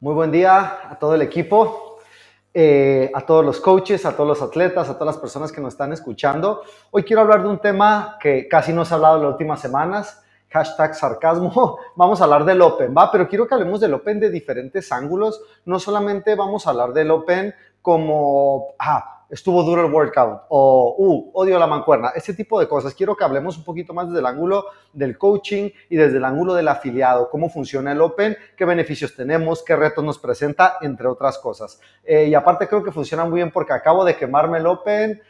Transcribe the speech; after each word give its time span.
Muy 0.00 0.14
buen 0.14 0.30
día 0.30 0.78
a 0.88 0.96
todo 0.96 1.16
el 1.16 1.22
equipo, 1.22 1.98
eh, 2.54 3.10
a 3.12 3.20
todos 3.22 3.44
los 3.44 3.58
coaches, 3.60 4.06
a 4.06 4.14
todos 4.14 4.28
los 4.28 4.40
atletas, 4.40 4.88
a 4.88 4.94
todas 4.94 5.16
las 5.16 5.20
personas 5.20 5.50
que 5.50 5.60
nos 5.60 5.74
están 5.74 5.92
escuchando. 5.92 6.62
Hoy 6.92 7.02
quiero 7.02 7.22
hablar 7.22 7.42
de 7.42 7.48
un 7.48 7.58
tema 7.58 8.16
que 8.20 8.46
casi 8.46 8.72
no 8.72 8.84
se 8.84 8.94
ha 8.94 8.96
hablado 8.96 9.16
en 9.16 9.22
las 9.24 9.32
últimas 9.32 9.60
semanas, 9.60 10.22
hashtag 10.50 10.94
sarcasmo. 10.94 11.78
Vamos 11.96 12.20
a 12.20 12.24
hablar 12.24 12.44
del 12.44 12.62
Open, 12.62 12.94
¿va? 12.96 13.10
Pero 13.10 13.26
quiero 13.26 13.48
que 13.48 13.54
hablemos 13.54 13.80
del 13.80 13.92
Open 13.92 14.20
de 14.20 14.30
diferentes 14.30 14.92
ángulos. 14.92 15.42
No 15.64 15.80
solamente 15.80 16.36
vamos 16.36 16.64
a 16.64 16.70
hablar 16.70 16.92
del 16.92 17.10
Open 17.10 17.52
como, 17.82 18.74
ah, 18.78 19.17
estuvo 19.30 19.62
duro 19.62 19.84
el 19.84 19.92
workout 19.92 20.42
o, 20.48 20.94
uh, 20.98 21.30
odio 21.34 21.58
la 21.58 21.66
mancuerna, 21.66 22.10
ese 22.14 22.34
tipo 22.34 22.58
de 22.58 22.68
cosas. 22.68 22.94
Quiero 22.94 23.16
que 23.16 23.24
hablemos 23.24 23.56
un 23.58 23.64
poquito 23.64 23.92
más 23.92 24.08
desde 24.08 24.20
el 24.20 24.26
ángulo 24.26 24.66
del 24.92 25.18
coaching 25.18 25.70
y 25.88 25.96
desde 25.96 26.18
el 26.18 26.24
ángulo 26.24 26.54
del 26.54 26.68
afiliado, 26.68 27.28
cómo 27.30 27.48
funciona 27.48 27.92
el 27.92 28.00
Open, 28.00 28.36
qué 28.56 28.64
beneficios 28.64 29.14
tenemos, 29.14 29.62
qué 29.62 29.76
retos 29.76 30.04
nos 30.04 30.18
presenta, 30.18 30.78
entre 30.80 31.06
otras 31.06 31.38
cosas. 31.38 31.80
Eh, 32.04 32.26
y 32.26 32.34
aparte 32.34 32.68
creo 32.68 32.82
que 32.82 32.92
funciona 32.92 33.24
muy 33.24 33.36
bien 33.36 33.50
porque 33.50 33.72
acabo 33.72 34.04
de 34.04 34.16
quemarme 34.16 34.58
el 34.58 34.66
Open, 34.66 35.20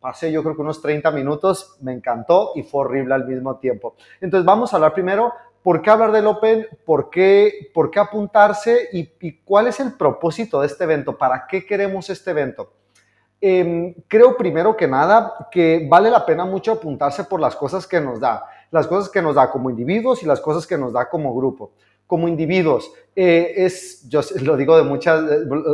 pasé 0.00 0.30
yo 0.30 0.42
creo 0.42 0.54
que 0.54 0.62
unos 0.62 0.80
30 0.80 1.10
minutos, 1.10 1.76
me 1.80 1.92
encantó 1.92 2.52
y 2.54 2.62
fue 2.62 2.82
horrible 2.82 3.14
al 3.14 3.26
mismo 3.26 3.56
tiempo. 3.56 3.96
Entonces 4.20 4.44
vamos 4.44 4.72
a 4.72 4.76
hablar 4.76 4.94
primero 4.94 5.32
¿Por 5.62 5.82
qué 5.82 5.90
hablar 5.90 6.12
del 6.12 6.26
Open? 6.26 6.66
¿Por 6.86 7.10
qué, 7.10 7.70
por 7.74 7.90
qué 7.90 7.98
apuntarse? 7.98 8.88
Y, 8.92 9.10
¿Y, 9.20 9.40
cuál 9.40 9.66
es 9.66 9.80
el 9.80 9.92
propósito 9.92 10.60
de 10.60 10.66
este 10.66 10.84
evento? 10.84 11.18
¿Para 11.18 11.46
qué 11.46 11.66
queremos 11.66 12.08
este 12.08 12.30
evento? 12.30 12.72
Em, 13.40 13.94
creo 14.08 14.36
primero 14.36 14.76
que 14.76 14.88
nada 14.88 15.48
que 15.50 15.86
vale 15.88 16.10
la 16.10 16.26
pena 16.26 16.44
mucho 16.44 16.72
apuntarse 16.72 17.24
por 17.24 17.40
las 17.40 17.54
cosas 17.54 17.86
que 17.86 18.00
nos 18.00 18.18
da, 18.18 18.44
las 18.72 18.88
cosas 18.88 19.08
que 19.08 19.22
nos 19.22 19.36
da 19.36 19.50
como 19.50 19.70
individuos 19.70 20.22
y 20.22 20.26
las 20.26 20.40
cosas 20.40 20.66
que 20.66 20.76
nos 20.76 20.92
da 20.92 21.08
como 21.08 21.34
grupo. 21.34 21.72
Como 22.06 22.26
individuos, 22.26 22.90
eh, 23.14 23.52
es, 23.58 24.08
yo 24.08 24.22
lo 24.40 24.56
digo 24.56 24.76
de 24.76 24.82
muchas, 24.82 25.22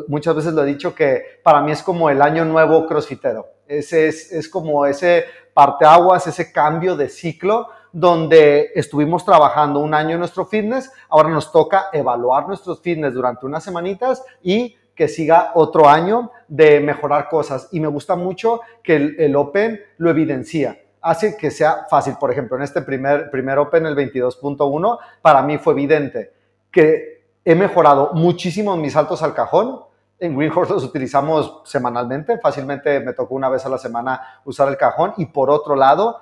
muchas 0.09 0.35
veces 0.35 0.53
lo 0.53 0.65
he 0.65 0.67
dicho 0.67 0.95
que 0.95 1.23
para 1.43 1.63
mí 1.63 1.71
es 1.71 1.83
como 1.83 2.11
el 2.11 2.21
año 2.21 2.45
nuevo 2.45 2.87
crossfitero. 2.87 3.47
Ese 3.67 4.09
es, 4.09 4.33
es 4.33 4.49
como 4.49 4.85
ese 4.85 5.25
parteaguas, 5.55 6.27
ese 6.27 6.53
cambio 6.53 6.97
de 6.97 7.09
ciclo 7.09 7.69
donde 7.93 8.73
estuvimos 8.75 9.25
trabajando 9.25 9.79
un 9.79 9.95
año 9.95 10.15
en 10.15 10.19
nuestro 10.19 10.45
fitness, 10.45 10.91
ahora 11.09 11.29
nos 11.29 11.53
toca 11.53 11.87
evaluar 11.93 12.49
nuestros 12.49 12.81
fitness 12.81 13.15
durante 13.15 13.47
unas 13.47 13.63
semanitas 13.63 14.25
y 14.43 14.77
que 14.95 15.09
siga 15.09 15.53
otro 15.55 15.89
año 15.89 16.31
de 16.49 16.81
mejorar 16.81 17.29
cosas. 17.29 17.69
Y 17.73 17.81
me 17.81 17.89
gusta 17.89 18.17
mucho 18.17 18.61
que 18.83 18.97
el, 18.97 19.37
Open 19.37 19.81
lo 19.99 20.11
evidencia 20.11 20.79
hace 21.01 21.37
que 21.37 21.51
sea 21.51 21.87
fácil. 21.91 22.15
Por 22.19 22.31
ejemplo, 22.31 22.57
en 22.57 22.63
este 22.63 22.83
primer, 22.83 23.31
primer 23.31 23.59
Open, 23.59 23.87
el 23.87 23.97
22.1, 23.97 24.99
para 25.21 25.43
mí 25.43 25.59
fue 25.59 25.75
evidente 25.75 26.33
que 26.71 27.25
he 27.45 27.55
mejorado 27.55 28.13
muchísimo 28.15 28.77
mis 28.77 28.95
saltos 28.95 29.23
al 29.23 29.35
cajón. 29.35 29.81
En 30.19 30.37
Green 30.37 30.53
Horse 30.55 30.73
los 30.73 30.85
utilizamos 30.85 31.61
semanalmente, 31.65 32.39
fácilmente 32.39 33.01
me 33.01 33.13
tocó 33.13 33.35
una 33.35 33.49
vez 33.49 33.67
a 33.67 33.69
la 33.69 33.79
semana 33.79 34.41
usar 34.45 34.69
el 34.69 34.77
cajón. 34.77 35.13
Y 35.19 35.27
por 35.27 35.51
otro 35.51 35.77
lado, 35.77 36.21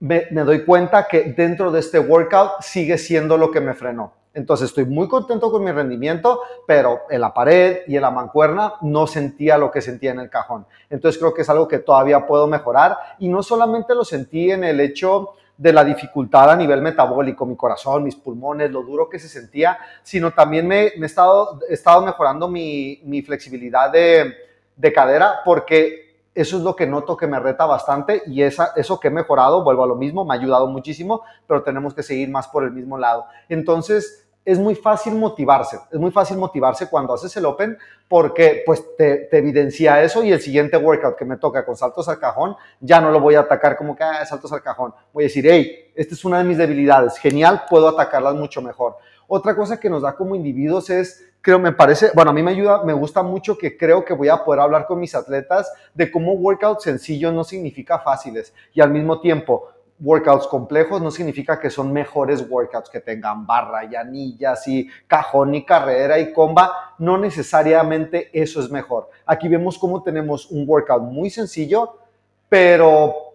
me 0.00 0.24
doy 0.30 0.64
cuenta 0.64 1.06
que 1.06 1.34
dentro 1.36 1.70
de 1.70 1.80
este 1.80 1.98
workout 1.98 2.62
sigue 2.62 2.96
siendo 2.98 3.36
lo 3.36 3.50
que 3.50 3.60
me 3.60 3.74
frenó 3.74 4.21
entonces 4.34 4.70
estoy 4.70 4.86
muy 4.86 5.08
contento 5.08 5.50
con 5.50 5.62
mi 5.62 5.72
rendimiento, 5.72 6.40
pero 6.66 7.02
en 7.10 7.20
la 7.20 7.34
pared 7.34 7.80
y 7.86 7.96
en 7.96 8.02
la 8.02 8.10
mancuerna 8.10 8.74
no 8.80 9.06
sentía 9.06 9.58
lo 9.58 9.70
que 9.70 9.82
sentía 9.82 10.12
en 10.12 10.20
el 10.20 10.30
cajón. 10.30 10.66
Entonces 10.88 11.18
creo 11.18 11.34
que 11.34 11.42
es 11.42 11.50
algo 11.50 11.68
que 11.68 11.78
todavía 11.78 12.26
puedo 12.26 12.46
mejorar 12.46 12.96
y 13.18 13.28
no 13.28 13.42
solamente 13.42 13.94
lo 13.94 14.04
sentí 14.04 14.50
en 14.50 14.64
el 14.64 14.80
hecho 14.80 15.34
de 15.56 15.72
la 15.72 15.84
dificultad 15.84 16.50
a 16.50 16.56
nivel 16.56 16.80
metabólico, 16.80 17.44
mi 17.44 17.56
corazón, 17.56 18.02
mis 18.04 18.16
pulmones, 18.16 18.70
lo 18.70 18.82
duro 18.82 19.08
que 19.08 19.18
se 19.18 19.28
sentía, 19.28 19.78
sino 20.02 20.32
también 20.32 20.66
me, 20.66 20.86
he, 20.86 21.04
estado, 21.04 22.02
mejorando 22.04 22.48
mi, 22.48 23.22
flexibilidad 23.24 23.92
de 23.92 24.92
cadera 24.92 25.40
porque 25.44 26.01
eso 26.34 26.56
es 26.56 26.62
lo 26.62 26.74
que 26.74 26.86
noto 26.86 27.16
que 27.16 27.26
me 27.26 27.38
reta 27.38 27.66
bastante 27.66 28.22
y 28.26 28.42
esa, 28.42 28.72
eso 28.76 28.98
que 28.98 29.08
he 29.08 29.10
mejorado, 29.10 29.62
vuelvo 29.64 29.84
a 29.84 29.86
lo 29.86 29.96
mismo, 29.96 30.24
me 30.24 30.34
ha 30.34 30.38
ayudado 30.38 30.66
muchísimo, 30.66 31.22
pero 31.46 31.62
tenemos 31.62 31.94
que 31.94 32.02
seguir 32.02 32.30
más 32.30 32.48
por 32.48 32.64
el 32.64 32.72
mismo 32.72 32.96
lado. 32.96 33.26
Entonces, 33.48 34.22
es 34.44 34.58
muy 34.58 34.74
fácil 34.74 35.14
motivarse, 35.14 35.78
es 35.90 35.98
muy 36.00 36.10
fácil 36.10 36.36
motivarse 36.36 36.88
cuando 36.88 37.14
haces 37.14 37.36
el 37.36 37.44
Open 37.44 37.78
porque 38.08 38.62
pues 38.66 38.96
te, 38.96 39.28
evidencia 39.36 40.02
eso 40.02 40.24
y 40.24 40.32
el 40.32 40.40
siguiente 40.40 40.76
workout 40.76 41.16
que 41.16 41.24
me 41.24 41.36
toca 41.36 41.64
con 41.64 41.76
saltos 41.76 42.08
al 42.08 42.18
cajón, 42.18 42.56
ya 42.80 43.00
no 43.00 43.10
lo 43.10 43.20
voy 43.20 43.36
a 43.36 43.40
atacar 43.40 43.76
como 43.76 43.94
que 43.94 44.02
ah, 44.02 44.24
saltos 44.26 44.52
al 44.52 44.62
cajón. 44.62 44.92
Voy 45.12 45.24
a 45.24 45.26
decir, 45.26 45.46
hey, 45.48 45.92
esta 45.94 46.14
es 46.14 46.24
una 46.24 46.38
de 46.38 46.44
mis 46.44 46.58
debilidades, 46.58 47.18
genial, 47.18 47.62
puedo 47.70 47.88
atacarlas 47.88 48.34
mucho 48.34 48.60
mejor. 48.60 48.96
Otra 49.34 49.56
cosa 49.56 49.80
que 49.80 49.88
nos 49.88 50.02
da 50.02 50.14
como 50.14 50.34
individuos 50.34 50.90
es, 50.90 51.26
creo, 51.40 51.58
me 51.58 51.72
parece, 51.72 52.10
bueno, 52.14 52.32
a 52.32 52.34
mí 52.34 52.42
me 52.42 52.50
ayuda, 52.50 52.84
me 52.84 52.92
gusta 52.92 53.22
mucho 53.22 53.56
que 53.56 53.78
creo 53.78 54.04
que 54.04 54.12
voy 54.12 54.28
a 54.28 54.44
poder 54.44 54.60
hablar 54.60 54.84
con 54.84 55.00
mis 55.00 55.14
atletas 55.14 55.72
de 55.94 56.10
cómo 56.10 56.34
workout 56.34 56.80
sencillo 56.80 57.32
no 57.32 57.42
significa 57.42 57.98
fáciles 57.98 58.52
y 58.74 58.82
al 58.82 58.90
mismo 58.90 59.22
tiempo 59.22 59.68
workouts 60.00 60.46
complejos 60.46 61.00
no 61.00 61.10
significa 61.10 61.58
que 61.58 61.70
son 61.70 61.94
mejores 61.94 62.46
workouts 62.46 62.90
que 62.90 63.00
tengan 63.00 63.46
barra 63.46 63.86
y 63.86 63.94
anillas 63.94 64.68
y 64.68 64.86
cajón 65.06 65.54
y 65.54 65.64
carrera 65.64 66.18
y 66.18 66.30
comba. 66.34 66.94
No 66.98 67.16
necesariamente 67.16 68.28
eso 68.34 68.60
es 68.60 68.70
mejor. 68.70 69.08
Aquí 69.24 69.48
vemos 69.48 69.78
cómo 69.78 70.02
tenemos 70.02 70.50
un 70.50 70.68
workout 70.68 71.04
muy 71.04 71.30
sencillo, 71.30 71.96
pero 72.50 73.31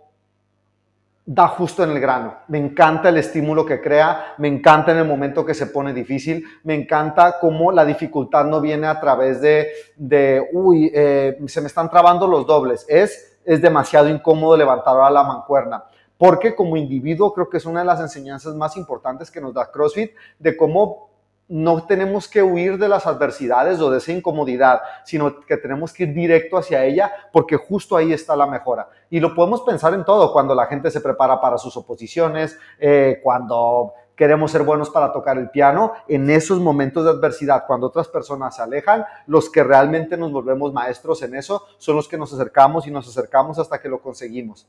da 1.30 1.50
justo 1.50 1.84
en 1.84 1.92
el 1.92 2.00
grano. 2.00 2.38
Me 2.48 2.58
encanta 2.58 3.10
el 3.10 3.18
estímulo 3.18 3.66
que 3.66 3.82
crea, 3.82 4.34
me 4.38 4.48
encanta 4.48 4.94
en 4.94 5.00
el 5.00 5.06
momento 5.06 5.46
que 5.46 5.54
se 5.54 5.68
pone 5.68 5.94
difícil, 5.94 6.44
me 6.64 6.74
encanta 6.74 7.36
cómo 7.40 7.72
la 7.74 7.84
dificultad 7.84 8.46
no 8.46 8.62
viene 8.62 8.88
a 8.88 8.98
través 8.98 9.42
de, 9.42 9.68
de 9.98 10.42
uy, 10.54 10.90
eh, 10.94 11.38
se 11.48 11.60
me 11.60 11.68
están 11.68 11.90
trabando 11.90 12.28
los 12.28 12.48
dobles. 12.48 12.86
Es, 12.88 13.40
es 13.44 13.62
demasiado 13.62 14.08
incómodo 14.08 14.56
levantar 14.56 14.98
a 15.02 15.10
la 15.10 15.24
mancuerna 15.24 15.84
porque 16.18 16.56
como 16.56 16.78
individuo 16.78 17.34
creo 17.34 17.50
que 17.50 17.58
es 17.58 17.66
una 17.66 17.82
de 17.82 17.86
las 17.86 18.00
enseñanzas 18.00 18.56
más 18.56 18.76
importantes 18.76 19.30
que 19.30 19.40
nos 19.40 19.54
da 19.54 19.72
CrossFit 19.72 20.12
de 20.40 20.58
cómo 20.58 21.10
no 21.50 21.86
tenemos 21.86 22.28
que 22.28 22.44
huir 22.44 22.78
de 22.78 22.90
las 22.90 23.08
adversidades 23.08 23.80
o 23.80 23.90
de 23.90 24.00
esa 24.00 24.12
incomodidad, 24.12 24.82
sino 25.06 25.40
que 25.42 25.58
tenemos 25.58 25.94
que 25.94 26.04
ir 26.04 26.14
directo 26.14 26.58
hacia 26.58 26.84
ella 26.84 27.12
porque 27.32 27.56
justo 27.56 27.96
ahí 27.96 28.12
está 28.12 28.36
la 28.36 28.48
mejora. 28.48 28.90
Y 29.10 29.20
lo 29.20 29.34
podemos 29.34 29.62
pensar 29.62 29.94
en 29.94 30.04
todo, 30.04 30.34
cuando 30.34 30.54
la 30.54 30.66
gente 30.66 30.92
se 30.92 31.00
prepara 31.00 31.40
para 31.40 31.58
sus 31.58 31.76
oposiciones, 31.78 32.60
eh, 32.80 33.22
cuando 33.24 33.94
queremos 34.18 34.52
ser 34.52 34.64
buenos 34.64 34.90
para 34.90 35.14
tocar 35.14 35.38
el 35.38 35.50
piano, 35.50 35.94
en 36.08 36.30
esos 36.30 36.60
momentos 36.60 37.06
de 37.06 37.12
adversidad, 37.12 37.66
cuando 37.66 37.88
otras 37.88 38.08
personas 38.08 38.56
se 38.56 38.64
alejan, 38.64 39.06
los 39.28 39.50
que 39.50 39.64
realmente 39.64 40.18
nos 40.18 40.32
volvemos 40.32 40.74
maestros 40.74 41.22
en 41.22 41.36
eso 41.36 41.66
son 41.78 41.96
los 41.96 42.08
que 42.08 42.18
nos 42.18 42.34
acercamos 42.34 42.88
y 42.88 42.92
nos 42.92 43.08
acercamos 43.08 43.60
hasta 43.60 43.80
que 43.80 43.88
lo 43.88 44.02
conseguimos. 44.02 44.68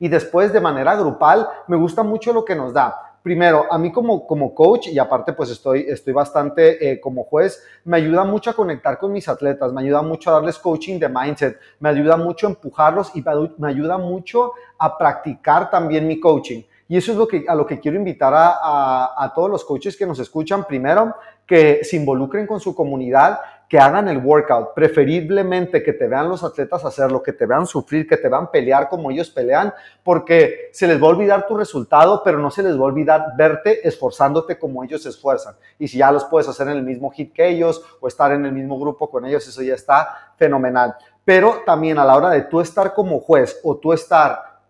Y 0.00 0.08
después, 0.08 0.52
de 0.52 0.60
manera 0.60 0.96
grupal, 0.96 1.48
me 1.66 1.76
gusta 1.76 2.02
mucho 2.02 2.32
lo 2.32 2.44
que 2.44 2.54
nos 2.54 2.72
da. 2.72 3.07
Primero, 3.28 3.66
a 3.70 3.76
mí 3.76 3.92
como, 3.92 4.26
como 4.26 4.54
coach, 4.54 4.86
y 4.86 4.98
aparte 4.98 5.34
pues 5.34 5.50
estoy, 5.50 5.84
estoy 5.86 6.14
bastante 6.14 6.92
eh, 6.92 6.98
como 6.98 7.24
juez, 7.24 7.62
me 7.84 7.98
ayuda 7.98 8.24
mucho 8.24 8.48
a 8.48 8.54
conectar 8.54 8.98
con 8.98 9.12
mis 9.12 9.28
atletas, 9.28 9.70
me 9.70 9.82
ayuda 9.82 10.00
mucho 10.00 10.30
a 10.30 10.32
darles 10.32 10.58
coaching 10.58 10.98
de 10.98 11.10
mindset, 11.10 11.58
me 11.78 11.90
ayuda 11.90 12.16
mucho 12.16 12.46
a 12.46 12.50
empujarlos 12.50 13.14
y 13.14 13.22
me 13.58 13.68
ayuda 13.68 13.98
mucho 13.98 14.52
a 14.78 14.96
practicar 14.96 15.70
también 15.70 16.08
mi 16.08 16.18
coaching. 16.18 16.62
Y 16.88 16.96
eso 16.96 17.12
es 17.12 17.18
lo 17.18 17.28
que, 17.28 17.44
a 17.46 17.54
lo 17.54 17.66
que 17.66 17.78
quiero 17.78 17.98
invitar 17.98 18.32
a, 18.32 18.60
a, 18.62 19.24
a 19.24 19.34
todos 19.34 19.50
los 19.50 19.62
coaches 19.62 19.94
que 19.94 20.06
nos 20.06 20.18
escuchan. 20.20 20.64
Primero, 20.64 21.14
que 21.46 21.84
se 21.84 21.96
involucren 21.96 22.46
con 22.46 22.60
su 22.60 22.74
comunidad, 22.74 23.40
que 23.68 23.78
hagan 23.78 24.08
el 24.08 24.18
workout, 24.18 24.72
preferiblemente 24.74 25.82
que 25.82 25.92
te 25.92 26.08
vean 26.08 26.30
los 26.30 26.42
atletas 26.42 26.86
hacerlo, 26.86 27.22
que 27.22 27.34
te 27.34 27.44
vean 27.44 27.66
sufrir, 27.66 28.08
que 28.08 28.16
te 28.16 28.28
vean 28.28 28.50
pelear 28.50 28.88
como 28.88 29.10
ellos 29.10 29.28
pelean, 29.28 29.74
porque 30.02 30.70
se 30.72 30.86
les 30.86 31.00
va 31.00 31.08
a 31.08 31.10
olvidar 31.10 31.46
tu 31.46 31.54
resultado, 31.54 32.22
pero 32.24 32.38
no 32.38 32.50
se 32.50 32.62
les 32.62 32.74
va 32.76 32.80
a 32.80 32.84
olvidar 32.84 33.26
verte 33.36 33.86
esforzándote 33.86 34.58
como 34.58 34.82
ellos 34.82 35.02
se 35.02 35.10
esfuerzan. 35.10 35.54
Y 35.78 35.86
si 35.86 35.98
ya 35.98 36.10
los 36.10 36.24
puedes 36.24 36.48
hacer 36.48 36.68
en 36.68 36.78
el 36.78 36.82
mismo 36.82 37.10
hit 37.10 37.34
que 37.34 37.46
ellos 37.46 37.84
o 38.00 38.08
estar 38.08 38.32
en 38.32 38.46
el 38.46 38.52
mismo 38.52 38.80
grupo 38.80 39.10
con 39.10 39.26
ellos, 39.26 39.46
eso 39.46 39.62
ya 39.62 39.74
está 39.74 40.32
fenomenal. 40.36 40.94
Pero 41.22 41.62
también 41.66 41.98
a 41.98 42.06
la 42.06 42.16
hora 42.16 42.30
de 42.30 42.42
tú 42.42 42.62
estar 42.62 42.94
como 42.94 43.20
juez 43.20 43.60
o 43.62 43.76
tú 43.76 43.92
estar 43.92 44.60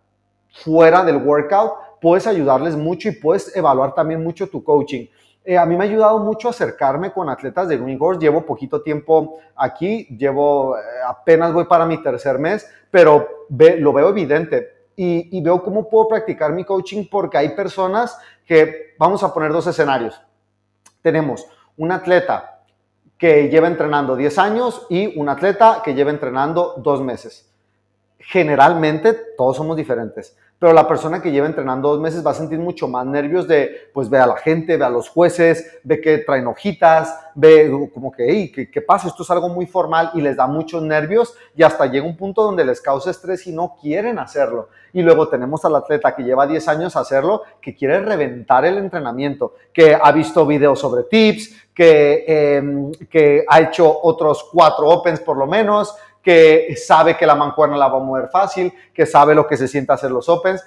fuera 0.65 1.05
del 1.05 1.19
workout, 1.19 1.73
puedes 2.01 2.27
ayudarles 2.27 2.75
mucho 2.75 3.09
y 3.09 3.13
puedes 3.13 3.55
evaluar 3.57 3.95
también 3.95 4.25
mucho 4.25 4.49
tu 4.49 4.65
coaching. 4.65 5.07
Eh, 5.49 5.57
a 5.57 5.65
mí 5.65 5.79
me 5.79 5.85
ha 5.85 5.87
ayudado 5.89 6.19
mucho 6.19 6.51
acercarme 6.51 7.11
con 7.11 7.31
atletas 7.31 7.69
de 7.69 7.79
Green 7.79 7.97
Horse. 7.99 8.21
Llevo 8.21 8.45
poquito 8.45 8.83
tiempo 8.83 9.39
aquí, 9.57 10.05
llevo 10.15 10.77
eh, 10.77 10.83
apenas 11.09 11.55
voy 11.55 11.65
para 11.65 11.87
mi 11.87 12.03
tercer 12.03 12.39
mes, 12.39 12.71
pero 12.91 13.47
lo 13.49 13.93
veo 13.95 14.11
evidente 14.11 14.91
y, 14.95 15.39
y, 15.39 15.41
veo 15.41 15.63
cómo 15.63 15.89
puedo 15.89 16.07
practicar 16.07 16.53
mi 16.53 16.65
coaching 16.65 17.07
porque 17.11 17.39
hay 17.39 17.57
personas 17.57 18.19
que, 18.45 18.95
vamos 18.99 19.23
a 19.23 19.33
poner 19.33 19.51
dos 19.51 19.67
escenarios. 19.67 20.21
Tenemos 21.01 21.47
un 21.79 21.93
atleta 21.93 22.61
que 23.17 23.49
lleva 23.49 23.69
entrenando 23.69 24.17
10 24.17 24.39
años 24.39 24.87
y 24.91 25.19
un 25.19 25.31
atleta 25.31 25.81
que 25.83 25.95
lleva 25.95 26.11
entrenando 26.11 26.75
dos 26.77 27.01
meses. 27.01 27.48
Generalmente 28.19 29.15
todos 29.37 29.57
somos 29.57 29.77
diferentes 29.77 30.37
pero 30.59 30.73
la 30.73 30.89
persona 30.89 31.23
que 31.23 31.31
lleva 31.31 31.47
entrenando 31.47 31.91
dos 31.91 32.01
meses 32.01 32.27
va 32.27 32.33
a 32.33 32.35
sentir 32.35 32.59
mucho 32.59 32.89
más 32.89 33.07
nervios 33.07 33.47
de, 33.47 33.91
pues 33.95 34.11
ve 34.11 34.19
a 34.19 34.27
la 34.27 34.37
gente, 34.37 34.77
ve 34.77 34.85
a 34.85 34.91
los 34.91 35.09
jueces, 35.09 35.79
ve 35.85 36.01
que 36.01 36.19
traen 36.19 36.49
hojitas, 36.49 37.17
ve 37.37 37.71
como 37.95 38.11
que, 38.11 38.27
hey, 38.29 38.53
¿qué, 38.53 38.69
¿qué, 38.69 38.83
pasa? 38.83 39.07
Esto 39.07 39.23
es 39.23 39.31
algo 39.31 39.49
muy 39.49 39.67
formal 39.67 40.11
y 40.15 40.21
les 40.21 40.37
da 40.37 40.49
muchos 40.49 40.83
nervios 40.83 41.35
y 41.55 41.63
hasta 41.63 41.87
llega 41.87 42.05
un 42.05 42.17
punto 42.17 42.43
donde 42.43 42.65
les 42.65 42.81
causa 42.81 43.13
estrés 43.13 43.47
y 43.47 43.53
no 43.53 43.77
quieren 43.81 44.19
hacerlo. 44.19 44.69
Y 44.93 45.03
luego 45.03 45.29
tenemos 45.29 45.65
al 45.65 45.77
atleta 45.77 46.17
que 46.17 46.25
lleva 46.25 46.45
10 46.45 46.67
años 46.67 46.97
a 46.97 47.01
hacerlo, 47.01 47.43
que 47.63 47.77
quiere 47.77 48.01
reventar 48.01 48.65
el 48.65 48.79
entrenamiento, 48.79 49.55
que 49.73 49.97
ha 50.01 50.11
visto 50.11 50.45
videos 50.45 50.81
sobre 50.81 51.05
tips, 51.05 51.55
que, 51.73 52.25
eh, 52.27 52.63
que 53.09 53.45
ha 53.49 53.61
hecho 53.61 54.01
otros 54.03 54.49
cuatro 54.53 54.89
opens 54.89 55.21
por 55.21 55.37
lo 55.37 55.47
menos, 55.47 55.95
que 56.29 56.77
sabe 56.77 57.17
que 57.17 57.25
la 57.25 57.35
mancuerna 57.35 57.79
la 57.79 57.89
va 57.89 57.97
a 57.97 58.03
mover 58.03 58.29
fácil, 58.29 58.71
que 58.93 59.07
sabe 59.07 59.35
lo 59.35 59.47
que 59.47 59.57
se 59.57 59.67
siente 59.67 59.95
hacer 59.95 60.11
los 60.11 60.29
opens. 60.29 60.63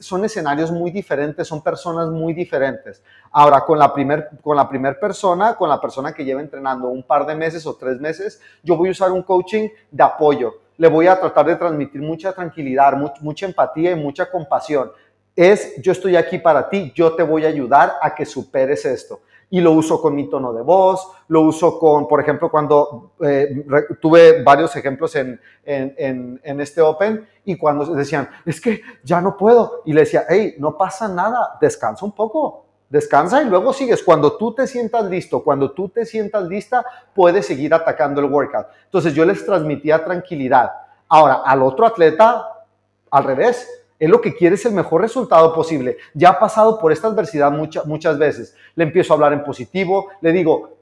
son 0.00 0.24
escenarios 0.24 0.72
muy 0.72 0.90
diferentes, 0.90 1.46
son 1.46 1.62
personas 1.62 2.08
muy 2.08 2.32
diferentes. 2.32 3.02
Ahora, 3.30 3.60
con 3.60 3.78
la 3.78 3.92
primera 3.92 4.30
con 4.40 4.56
la 4.56 4.66
primer 4.66 4.98
persona, 4.98 5.54
con 5.54 5.68
la 5.68 5.78
persona 5.78 6.14
que 6.14 6.24
lleva 6.24 6.40
entrenando 6.40 6.88
un 6.88 7.02
par 7.02 7.26
de 7.26 7.34
meses 7.34 7.66
o 7.66 7.76
tres 7.76 8.00
meses, 8.00 8.40
yo 8.62 8.74
voy 8.74 8.88
a 8.88 8.92
usar 8.92 9.12
un 9.12 9.22
coaching 9.22 9.68
de 9.90 10.02
apoyo. 10.02 10.54
Le 10.78 10.88
voy 10.88 11.08
a 11.08 11.20
tratar 11.20 11.44
de 11.44 11.56
transmitir 11.56 12.00
mucha 12.00 12.32
tranquilidad, 12.32 12.94
mucha 13.20 13.44
empatía 13.44 13.90
y 13.90 13.96
mucha 13.96 14.30
compasión. 14.30 14.90
Es, 15.34 15.74
yo 15.82 15.92
estoy 15.92 16.16
aquí 16.16 16.38
para 16.38 16.70
ti, 16.70 16.90
yo 16.94 17.14
te 17.14 17.22
voy 17.22 17.44
a 17.44 17.48
ayudar 17.48 17.96
a 18.00 18.14
que 18.14 18.24
superes 18.24 18.86
esto 18.86 19.20
y 19.48 19.60
lo 19.60 19.72
uso 19.72 20.00
con 20.00 20.14
mi 20.14 20.28
tono 20.28 20.52
de 20.52 20.62
voz, 20.62 21.08
lo 21.28 21.42
uso 21.42 21.78
con, 21.78 22.08
por 22.08 22.20
ejemplo, 22.20 22.50
cuando 22.50 23.12
eh, 23.20 23.64
tuve 24.00 24.42
varios 24.42 24.74
ejemplos 24.74 25.14
en, 25.14 25.40
en, 25.64 26.40
en, 26.42 26.60
este 26.60 26.80
Open 26.80 27.26
y 27.44 27.56
cuando 27.56 27.86
decían, 27.94 28.28
es 28.44 28.60
que 28.60 28.80
ya 29.04 29.20
no 29.20 29.36
puedo, 29.36 29.82
y 29.84 29.92
le 29.92 30.00
decía, 30.00 30.24
hey, 30.28 30.56
no 30.58 30.76
pasa 30.76 31.06
nada, 31.06 31.56
descansa 31.60 32.04
un 32.04 32.12
poco, 32.12 32.64
descansa 32.88 33.42
y 33.42 33.46
luego 33.46 33.72
sigues. 33.72 34.02
Cuando 34.02 34.36
tú 34.36 34.52
te 34.52 34.66
sientas 34.66 35.04
listo, 35.04 35.42
cuando 35.42 35.70
tú 35.70 35.88
te 35.88 36.04
sientas 36.04 36.44
lista, 36.44 36.84
puedes 37.14 37.46
seguir 37.46 37.72
atacando 37.72 38.20
el 38.20 38.30
workout. 38.30 38.66
Entonces 38.84 39.14
yo 39.14 39.24
les 39.24 39.44
transmitía 39.44 40.04
tranquilidad. 40.04 40.72
Ahora, 41.08 41.42
al 41.44 41.62
otro 41.62 41.86
atleta, 41.86 42.64
al 43.10 43.24
revés, 43.24 43.85
él 43.98 44.10
lo 44.10 44.20
que 44.20 44.34
quiere 44.34 44.56
es 44.56 44.66
el 44.66 44.72
mejor 44.72 45.00
resultado 45.00 45.54
posible. 45.54 45.96
Ya 46.14 46.30
ha 46.30 46.38
pasado 46.38 46.78
por 46.78 46.92
esta 46.92 47.08
adversidad 47.08 47.50
muchas 47.50 48.18
veces. 48.18 48.54
Le 48.74 48.84
empiezo 48.84 49.12
a 49.12 49.16
hablar 49.16 49.32
en 49.32 49.44
positivo, 49.44 50.08
le 50.20 50.32
digo 50.32 50.76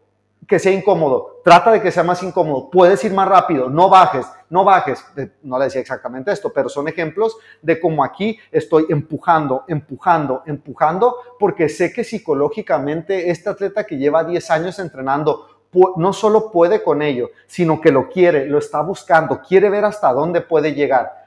que 0.47 0.59
sea 0.59 0.73
incómodo, 0.73 1.41
trata 1.43 1.73
de 1.73 1.81
que 1.81 1.91
sea 1.91 2.03
más 2.03 2.23
incómodo, 2.23 2.69
puedes 2.71 3.03
ir 3.05 3.15
más 3.15 3.27
rápido, 3.27 3.71
no 3.71 3.89
bajes, 3.89 4.27
no 4.51 4.63
bajes. 4.63 5.03
No 5.43 5.59
le 5.59 5.65
decía 5.65 5.81
exactamente 5.81 6.33
esto, 6.33 6.53
pero 6.53 6.69
son 6.69 6.87
ejemplos 6.87 7.39
de 7.63 7.81
cómo 7.81 8.05
aquí 8.05 8.39
estoy 8.53 8.87
empujando, 8.91 9.65
empujando, 9.69 10.43
empujando, 10.45 11.17
porque 11.39 11.69
sé 11.69 11.93
que 11.93 12.05
psicológicamente 12.05 13.31
este 13.31 13.49
atleta 13.49 13.85
que 13.85 13.97
lleva 13.97 14.25
10 14.25 14.51
años 14.51 14.79
entrenando 14.79 15.49
no 15.97 16.13
solo 16.13 16.53
puede 16.53 16.83
con 16.83 17.03
ello, 17.03 17.31
sino 17.47 17.81
que 17.81 17.91
lo 17.91 18.09
quiere, 18.09 18.47
lo 18.47 18.59
está 18.59 18.81
buscando, 18.83 19.41
quiere 19.41 19.71
ver 19.71 19.85
hasta 19.85 20.13
dónde 20.13 20.41
puede 20.41 20.73
llegar. 20.73 21.24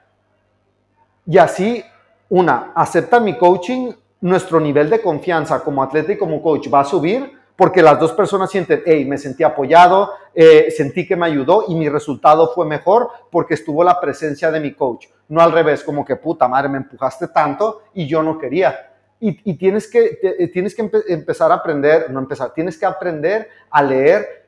Y 1.30 1.36
así, 1.36 1.84
una, 2.30 2.72
acepta 2.74 3.20
mi 3.20 3.36
coaching, 3.36 3.92
nuestro 4.22 4.58
nivel 4.58 4.88
de 4.88 5.02
confianza 5.02 5.60
como 5.60 5.82
atleta 5.82 6.12
y 6.12 6.16
como 6.16 6.42
coach 6.42 6.72
va 6.72 6.80
a 6.80 6.84
subir 6.84 7.38
porque 7.54 7.82
las 7.82 7.98
dos 7.98 8.12
personas 8.12 8.50
sienten, 8.50 8.82
hey, 8.86 9.04
me 9.04 9.18
sentí 9.18 9.42
apoyado, 9.42 10.12
eh, 10.32 10.70
sentí 10.70 11.06
que 11.06 11.16
me 11.16 11.26
ayudó 11.26 11.64
y 11.68 11.74
mi 11.74 11.88
resultado 11.88 12.52
fue 12.54 12.64
mejor 12.64 13.10
porque 13.30 13.54
estuvo 13.54 13.84
la 13.84 14.00
presencia 14.00 14.50
de 14.50 14.60
mi 14.60 14.72
coach. 14.72 15.08
No 15.28 15.42
al 15.42 15.52
revés, 15.52 15.82
como 15.82 16.04
que 16.04 16.16
puta 16.16 16.48
madre, 16.48 16.68
me 16.68 16.78
empujaste 16.78 17.28
tanto 17.28 17.82
y 17.92 18.06
yo 18.06 18.22
no 18.22 18.38
quería. 18.38 18.92
Y, 19.20 19.54
tienes 19.54 19.90
que, 19.90 20.18
eh, 20.22 20.48
tienes 20.48 20.74
que 20.74 20.88
empezar 21.08 21.50
a 21.50 21.56
aprender, 21.56 22.08
no 22.10 22.20
empezar, 22.20 22.54
tienes 22.54 22.78
que 22.78 22.86
aprender 22.86 23.48
a 23.68 23.82
leer 23.82 24.46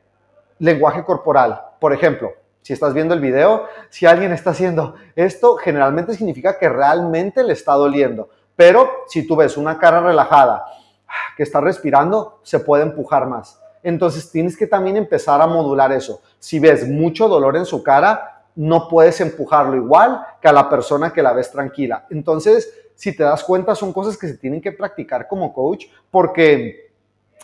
lenguaje 0.60 1.04
corporal. 1.04 1.60
Por 1.80 1.92
ejemplo, 1.92 2.32
si 2.62 2.72
estás 2.72 2.94
viendo 2.94 3.14
el 3.14 3.20
video, 3.20 3.64
si 3.88 4.06
alguien 4.06 4.32
está 4.32 4.50
haciendo 4.50 4.94
esto, 5.16 5.56
generalmente 5.56 6.14
significa 6.14 6.58
que 6.58 6.68
realmente 6.68 7.42
le 7.42 7.52
está 7.52 7.72
doliendo. 7.72 8.28
Pero 8.56 8.90
si 9.06 9.26
tú 9.26 9.36
ves 9.36 9.56
una 9.56 9.78
cara 9.78 10.00
relajada, 10.00 10.64
que 11.36 11.42
está 11.42 11.60
respirando, 11.60 12.40
se 12.42 12.60
puede 12.60 12.82
empujar 12.82 13.26
más. 13.26 13.60
Entonces 13.82 14.30
tienes 14.30 14.56
que 14.56 14.66
también 14.66 14.96
empezar 14.96 15.40
a 15.40 15.46
modular 15.46 15.92
eso. 15.92 16.20
Si 16.38 16.58
ves 16.58 16.86
mucho 16.86 17.28
dolor 17.28 17.56
en 17.56 17.64
su 17.64 17.82
cara, 17.82 18.44
no 18.54 18.88
puedes 18.88 19.20
empujarlo 19.20 19.76
igual 19.76 20.24
que 20.40 20.48
a 20.48 20.52
la 20.52 20.68
persona 20.68 21.12
que 21.12 21.22
la 21.22 21.32
ves 21.32 21.50
tranquila. 21.50 22.06
Entonces, 22.10 22.72
si 22.94 23.16
te 23.16 23.22
das 23.22 23.42
cuenta, 23.42 23.74
son 23.74 23.92
cosas 23.92 24.18
que 24.18 24.28
se 24.28 24.36
tienen 24.36 24.60
que 24.60 24.72
practicar 24.72 25.26
como 25.26 25.52
coach 25.52 25.86
porque 26.10 26.89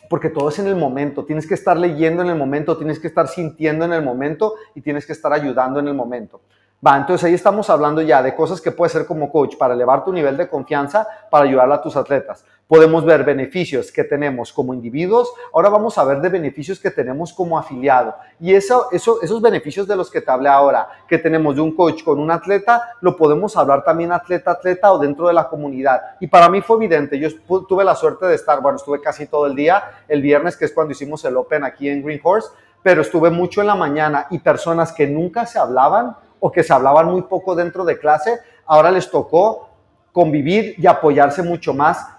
porque 0.08 0.31
todo 0.31 0.49
es 0.49 0.58
en 0.58 0.67
el 0.67 0.76
momento, 0.76 1.25
tienes 1.25 1.47
que 1.47 1.55
estar 1.55 1.76
leyendo 1.76 2.23
en 2.23 2.29
el 2.29 2.37
momento, 2.37 2.76
tienes 2.76 2.99
que 2.99 3.06
estar 3.06 3.29
sintiendo 3.29 3.85
en 3.85 3.93
el 3.93 4.03
momento 4.03 4.55
y 4.75 4.81
tienes 4.81 5.06
que 5.06 5.12
estar 5.12 5.32
ayudando 5.32 5.81
en 5.81 5.88
el 5.88 5.94
momento. 5.94 6.41
Va, 6.87 6.97
entonces 6.97 7.25
ahí 7.25 7.35
estamos 7.35 7.70
hablando 7.70 8.03
ya 8.03 8.23
de 8.23 8.35
cosas 8.35 8.61
que 8.61 8.70
puedes 8.70 8.94
hacer 8.94 9.06
como 9.06 9.31
coach 9.32 9.56
para 9.56 9.75
elevar 9.75 10.05
tu 10.05 10.12
nivel 10.12 10.37
de 10.37 10.49
confianza, 10.49 11.06
para 11.31 11.44
ayudar 11.44 11.73
a 11.73 11.81
tus 11.81 11.97
atletas. 11.97 12.44
Podemos 12.68 13.04
ver 13.04 13.22
beneficios 13.22 13.92
que 13.92 14.02
tenemos 14.02 14.52
como 14.52 14.74
individuos, 14.74 15.32
ahora 15.54 15.68
vamos 15.68 15.98
a 15.98 16.04
ver 16.04 16.20
de 16.20 16.28
beneficios 16.28 16.80
que 16.80 16.90
tenemos 16.90 17.32
como 17.32 17.56
afiliado. 17.56 18.16
Y 18.40 18.54
eso, 18.54 18.88
eso, 18.90 19.22
esos 19.22 19.40
beneficios 19.40 19.86
de 19.86 19.94
los 19.94 20.10
que 20.10 20.20
te 20.20 20.32
hablé 20.32 20.48
ahora, 20.48 20.88
que 21.06 21.18
tenemos 21.18 21.54
de 21.54 21.60
un 21.60 21.76
coach 21.76 22.02
con 22.02 22.18
un 22.18 22.28
atleta, 22.28 22.90
lo 23.02 23.16
podemos 23.16 23.56
hablar 23.56 23.84
también 23.84 24.10
atleta 24.10 24.50
atleta 24.50 24.92
o 24.92 24.98
dentro 24.98 25.28
de 25.28 25.34
la 25.34 25.48
comunidad. 25.48 26.16
Y 26.18 26.26
para 26.26 26.48
mí 26.48 26.60
fue 26.60 26.76
evidente, 26.76 27.20
yo 27.20 27.28
tuve 27.68 27.84
la 27.84 27.94
suerte 27.94 28.26
de 28.26 28.34
estar, 28.34 28.60
bueno, 28.60 28.76
estuve 28.76 29.00
casi 29.00 29.26
todo 29.26 29.46
el 29.46 29.54
día, 29.54 30.02
el 30.08 30.20
viernes, 30.20 30.56
que 30.56 30.64
es 30.64 30.72
cuando 30.72 30.90
hicimos 30.90 31.24
el 31.24 31.36
Open 31.36 31.62
aquí 31.62 31.88
en 31.88 32.02
Green 32.02 32.20
Horse, 32.20 32.48
pero 32.82 33.02
estuve 33.02 33.30
mucho 33.30 33.60
en 33.60 33.68
la 33.68 33.76
mañana 33.76 34.26
y 34.30 34.40
personas 34.40 34.92
que 34.92 35.06
nunca 35.06 35.46
se 35.46 35.60
hablaban, 35.60 36.16
o 36.40 36.50
que 36.50 36.64
se 36.64 36.72
hablaban 36.72 37.06
muy 37.06 37.22
poco 37.22 37.54
dentro 37.54 37.84
de 37.84 37.98
clase, 37.98 38.40
ahora 38.66 38.90
les 38.90 39.08
tocó 39.08 39.70
convivir 40.12 40.74
y 40.78 40.86
apoyarse 40.86 41.42
mucho 41.42 41.72
más 41.72 42.15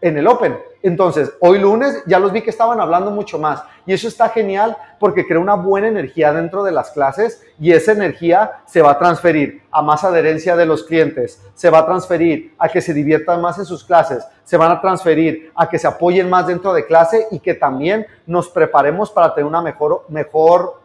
en 0.00 0.18
el 0.18 0.26
Open. 0.26 0.58
Entonces, 0.82 1.32
hoy 1.40 1.58
lunes 1.58 2.02
ya 2.06 2.18
los 2.18 2.32
vi 2.32 2.42
que 2.42 2.50
estaban 2.50 2.80
hablando 2.80 3.10
mucho 3.10 3.38
más 3.38 3.62
y 3.86 3.92
eso 3.92 4.08
está 4.08 4.28
genial 4.28 4.76
porque 4.98 5.26
crea 5.26 5.38
una 5.38 5.54
buena 5.54 5.88
energía 5.88 6.32
dentro 6.32 6.64
de 6.64 6.72
las 6.72 6.90
clases 6.90 7.42
y 7.60 7.72
esa 7.72 7.92
energía 7.92 8.62
se 8.66 8.82
va 8.82 8.92
a 8.92 8.98
transferir 8.98 9.62
a 9.70 9.80
más 9.80 10.02
adherencia 10.04 10.56
de 10.56 10.66
los 10.66 10.82
clientes, 10.82 11.40
se 11.54 11.70
va 11.70 11.78
a 11.78 11.86
transferir 11.86 12.54
a 12.58 12.68
que 12.68 12.80
se 12.80 12.92
diviertan 12.92 13.40
más 13.40 13.58
en 13.58 13.64
sus 13.64 13.84
clases, 13.84 14.26
se 14.44 14.56
van 14.56 14.72
a 14.72 14.80
transferir 14.80 15.52
a 15.54 15.68
que 15.68 15.78
se 15.78 15.86
apoyen 15.86 16.28
más 16.28 16.48
dentro 16.48 16.72
de 16.72 16.84
clase 16.84 17.28
y 17.30 17.38
que 17.38 17.54
también 17.54 18.06
nos 18.26 18.48
preparemos 18.48 19.10
para 19.10 19.34
tener 19.34 19.46
una 19.46 19.62
mejor, 19.62 20.04
mejor 20.08 20.81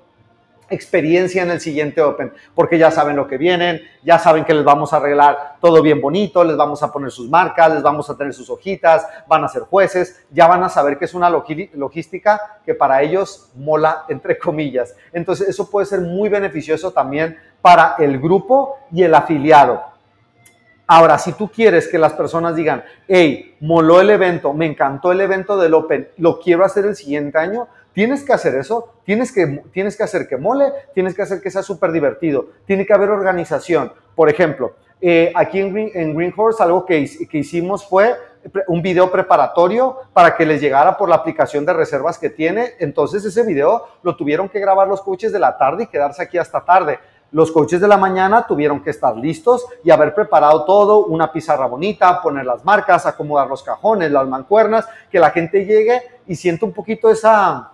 experiencia 0.69 1.43
en 1.43 1.51
el 1.51 1.59
siguiente 1.59 2.01
Open, 2.01 2.33
porque 2.53 2.77
ya 2.77 2.91
saben 2.91 3.15
lo 3.15 3.27
que 3.27 3.37
vienen, 3.37 3.81
ya 4.03 4.19
saben 4.19 4.45
que 4.45 4.53
les 4.53 4.63
vamos 4.63 4.93
a 4.93 4.97
arreglar 4.97 5.55
todo 5.61 5.81
bien 5.81 6.01
bonito, 6.01 6.43
les 6.43 6.57
vamos 6.57 6.83
a 6.83 6.91
poner 6.91 7.11
sus 7.11 7.29
marcas, 7.29 7.73
les 7.73 7.83
vamos 7.83 8.09
a 8.09 8.17
tener 8.17 8.33
sus 8.33 8.49
hojitas, 8.49 9.07
van 9.27 9.43
a 9.43 9.47
ser 9.47 9.63
jueces, 9.63 10.25
ya 10.31 10.47
van 10.47 10.63
a 10.63 10.69
saber 10.69 10.97
que 10.97 11.05
es 11.05 11.13
una 11.13 11.29
logística 11.29 12.59
que 12.65 12.73
para 12.73 13.01
ellos 13.01 13.49
mola, 13.55 14.05
entre 14.09 14.37
comillas. 14.37 14.95
Entonces, 15.13 15.47
eso 15.49 15.69
puede 15.69 15.85
ser 15.85 16.01
muy 16.01 16.29
beneficioso 16.29 16.91
también 16.91 17.37
para 17.61 17.95
el 17.99 18.19
grupo 18.19 18.77
y 18.91 19.03
el 19.03 19.13
afiliado. 19.15 19.97
Ahora, 20.89 21.17
si 21.17 21.33
tú 21.33 21.49
quieres 21.49 21.89
que 21.89 21.97
las 21.97 22.13
personas 22.13 22.55
digan, 22.55 22.81
hey, 23.09 23.57
moló 23.59 23.99
el 23.99 24.09
evento, 24.09 24.53
me 24.53 24.65
encantó 24.65 25.11
el 25.11 25.19
evento 25.19 25.57
del 25.57 25.73
Open, 25.73 26.07
lo 26.17 26.39
quiero 26.39 26.63
hacer 26.63 26.85
el 26.85 26.95
siguiente 26.95 27.37
año, 27.37 27.67
Tienes 27.97 28.23
que 28.23 28.31
hacer 28.31 28.53
eso, 28.53 28.93
tienes 29.03 29.31
que, 29.31 29.63
tienes 29.73 29.97
que 29.97 30.03
hacer 30.03 30.27
que 30.27 30.37
mole, 30.37 30.71
tienes 30.93 31.15
que 31.15 31.23
hacer 31.23 31.41
que 31.41 31.49
sea 31.49 31.63
súper 31.63 31.91
divertido, 31.91 32.49
tiene 32.67 32.85
que 32.85 32.93
haber 32.93 33.09
organización. 33.09 33.91
Por 34.13 34.29
ejemplo, 34.29 34.75
eh, 35.01 35.33
aquí 35.33 35.59
en 35.59 35.73
Green, 35.73 35.91
en 35.95 36.15
Green 36.15 36.31
Horse 36.37 36.61
algo 36.61 36.85
que, 36.85 37.09
que 37.27 37.39
hicimos 37.39 37.89
fue 37.89 38.15
un 38.67 38.83
video 38.83 39.09
preparatorio 39.09 39.97
para 40.13 40.37
que 40.37 40.45
les 40.45 40.61
llegara 40.61 40.95
por 40.95 41.09
la 41.09 41.15
aplicación 41.15 41.65
de 41.65 41.73
reservas 41.73 42.19
que 42.19 42.29
tiene. 42.29 42.73
Entonces 42.77 43.25
ese 43.25 43.41
video 43.41 43.87
lo 44.03 44.15
tuvieron 44.15 44.47
que 44.47 44.59
grabar 44.59 44.87
los 44.87 45.01
coaches 45.01 45.31
de 45.31 45.39
la 45.39 45.57
tarde 45.57 45.85
y 45.85 45.87
quedarse 45.87 46.21
aquí 46.21 46.37
hasta 46.37 46.63
tarde. 46.63 46.99
Los 47.31 47.51
coaches 47.51 47.81
de 47.81 47.87
la 47.87 47.97
mañana 47.97 48.45
tuvieron 48.45 48.83
que 48.83 48.91
estar 48.91 49.17
listos 49.17 49.65
y 49.83 49.89
haber 49.89 50.13
preparado 50.13 50.65
todo, 50.65 51.07
una 51.07 51.31
pizarra 51.31 51.65
bonita, 51.65 52.21
poner 52.21 52.45
las 52.45 52.63
marcas, 52.63 53.07
acomodar 53.07 53.47
los 53.47 53.63
cajones, 53.63 54.11
las 54.11 54.27
mancuernas, 54.27 54.87
que 55.09 55.19
la 55.19 55.31
gente 55.31 55.65
llegue 55.65 55.99
y 56.27 56.35
sienta 56.35 56.63
un 56.63 56.73
poquito 56.73 57.09
esa, 57.09 57.71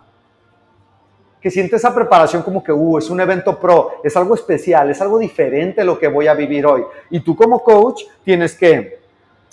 que 1.43 1.51
siente 1.51 1.75
esa 1.75 1.93
preparación 1.93 2.41
como 2.41 2.63
que, 2.63 2.71
uh, 2.71 2.97
es 2.97 3.09
un 3.09 3.19
evento 3.19 3.59
pro, 3.59 3.95
es 4.01 4.15
algo 4.15 4.33
especial, 4.33 4.89
es 4.89 5.01
algo 5.01 5.19
diferente 5.19 5.83
lo 5.83 5.99
que 5.99 6.07
voy 6.07 6.27
a 6.27 6.33
vivir 6.33 6.65
hoy. 6.65 6.85
Y 7.09 7.19
tú 7.19 7.35
como 7.35 7.61
coach 7.61 8.03
tienes 8.23 8.55
que 8.55 9.01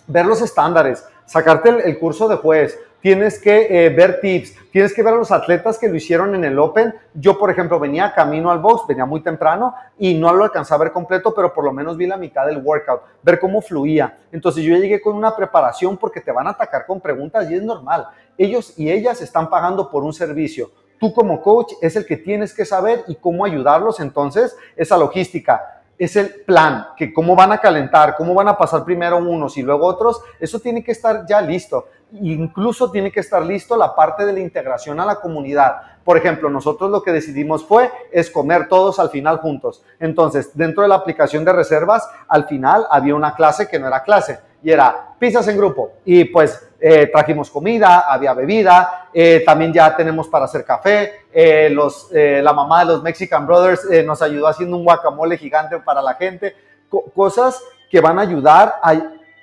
ver 0.06 0.24
los 0.24 0.40
estándares, 0.40 1.04
sacarte 1.26 1.68
el, 1.68 1.98
curso 1.98 2.28
de 2.28 2.36
juez, 2.36 2.78
tienes 3.00 3.40
que 3.40 3.86
eh, 3.86 3.88
ver 3.88 4.20
tips, 4.20 4.54
tienes 4.70 4.94
que 4.94 5.02
ver 5.02 5.14
a 5.14 5.16
los 5.16 5.32
atletas 5.32 5.78
que 5.78 5.88
lo 5.88 5.96
hicieron 5.96 6.32
en 6.36 6.44
el 6.44 6.56
Open. 6.60 6.94
Yo, 7.12 7.36
por 7.36 7.50
ejemplo, 7.50 7.80
venía 7.80 8.14
camino 8.14 8.52
al 8.52 8.60
box, 8.60 8.86
venía 8.86 9.04
muy 9.04 9.20
temprano 9.20 9.74
y 9.98 10.14
no 10.14 10.32
lo 10.32 10.44
alcanzé 10.44 10.72
a 10.72 10.78
ver 10.78 10.92
completo, 10.92 11.34
pero 11.34 11.52
por 11.52 11.64
lo 11.64 11.72
menos 11.72 11.96
vi 11.96 12.06
la 12.06 12.16
mitad 12.16 12.46
del 12.46 12.58
workout, 12.58 13.00
ver 13.20 13.40
cómo 13.40 13.60
fluía. 13.60 14.16
Entonces 14.30 14.62
yo 14.62 14.76
llegué 14.76 15.00
con 15.00 15.16
una 15.16 15.34
preparación 15.34 15.96
porque 15.96 16.20
te 16.20 16.30
van 16.30 16.46
a 16.46 16.50
atacar 16.50 16.86
con 16.86 17.00
preguntas 17.00 17.50
y 17.50 17.56
es 17.56 17.62
normal. 17.64 18.06
Ellos 18.38 18.78
y 18.78 18.92
ellas 18.92 19.20
están 19.22 19.50
pagando 19.50 19.90
por 19.90 20.04
un 20.04 20.12
servicio. 20.12 20.70
Tú 21.00 21.14
como 21.14 21.40
coach 21.40 21.72
es 21.80 21.96
el 21.96 22.04
que 22.04 22.18
tienes 22.18 22.52
que 22.52 22.66
saber 22.66 23.04
y 23.08 23.14
cómo 23.14 23.46
ayudarlos. 23.46 24.00
Entonces, 24.00 24.54
esa 24.76 24.98
logística 24.98 25.80
es 25.98 26.14
el 26.14 26.42
plan, 26.46 26.88
que 26.94 27.10
cómo 27.12 27.34
van 27.34 27.52
a 27.52 27.58
calentar, 27.58 28.16
cómo 28.16 28.34
van 28.34 28.48
a 28.48 28.56
pasar 28.58 28.84
primero 28.84 29.16
unos 29.16 29.56
y 29.56 29.62
luego 29.62 29.86
otros, 29.86 30.22
eso 30.38 30.60
tiene 30.60 30.84
que 30.84 30.92
estar 30.92 31.24
ya 31.26 31.40
listo. 31.40 31.88
Incluso 32.20 32.90
tiene 32.90 33.10
que 33.10 33.20
estar 33.20 33.42
listo 33.42 33.76
la 33.78 33.94
parte 33.94 34.26
de 34.26 34.34
la 34.34 34.40
integración 34.40 35.00
a 35.00 35.06
la 35.06 35.16
comunidad. 35.16 35.76
Por 36.04 36.18
ejemplo, 36.18 36.50
nosotros 36.50 36.90
lo 36.90 37.02
que 37.02 37.12
decidimos 37.12 37.64
fue 37.64 37.90
es 38.12 38.30
comer 38.30 38.68
todos 38.68 38.98
al 38.98 39.08
final 39.08 39.38
juntos. 39.38 39.82
Entonces, 39.98 40.50
dentro 40.54 40.82
de 40.82 40.88
la 40.90 40.96
aplicación 40.96 41.46
de 41.46 41.54
reservas, 41.54 42.06
al 42.28 42.44
final 42.46 42.86
había 42.90 43.14
una 43.14 43.34
clase 43.34 43.68
que 43.68 43.78
no 43.78 43.86
era 43.86 44.02
clase 44.02 44.38
y 44.62 44.70
era 44.70 45.14
pizzas 45.18 45.46
en 45.48 45.56
grupo. 45.56 45.92
Y 46.04 46.24
pues 46.24 46.68
eh, 46.80 47.08
trajimos 47.12 47.50
comida, 47.50 48.00
había 48.00 48.32
bebida, 48.32 49.08
eh, 49.12 49.42
también 49.44 49.72
ya 49.72 49.94
tenemos 49.94 50.28
para 50.28 50.46
hacer 50.46 50.64
café. 50.64 51.26
Eh, 51.32 51.70
los, 51.70 52.08
la 52.10 52.52
mamá 52.52 52.80
de 52.80 52.92
los 52.92 53.02
Mexican 53.02 53.46
Brothers 53.46 53.84
nos 54.04 54.22
ayudó 54.22 54.48
haciendo 54.48 54.76
un 54.76 54.84
guacamole 54.84 55.36
gigante 55.36 55.78
para 55.78 56.02
la 56.02 56.14
gente. 56.14 56.54
cosas 57.14 57.62
que 57.90 58.00
van 58.00 58.18
a 58.18 58.22
ayudar 58.22 58.76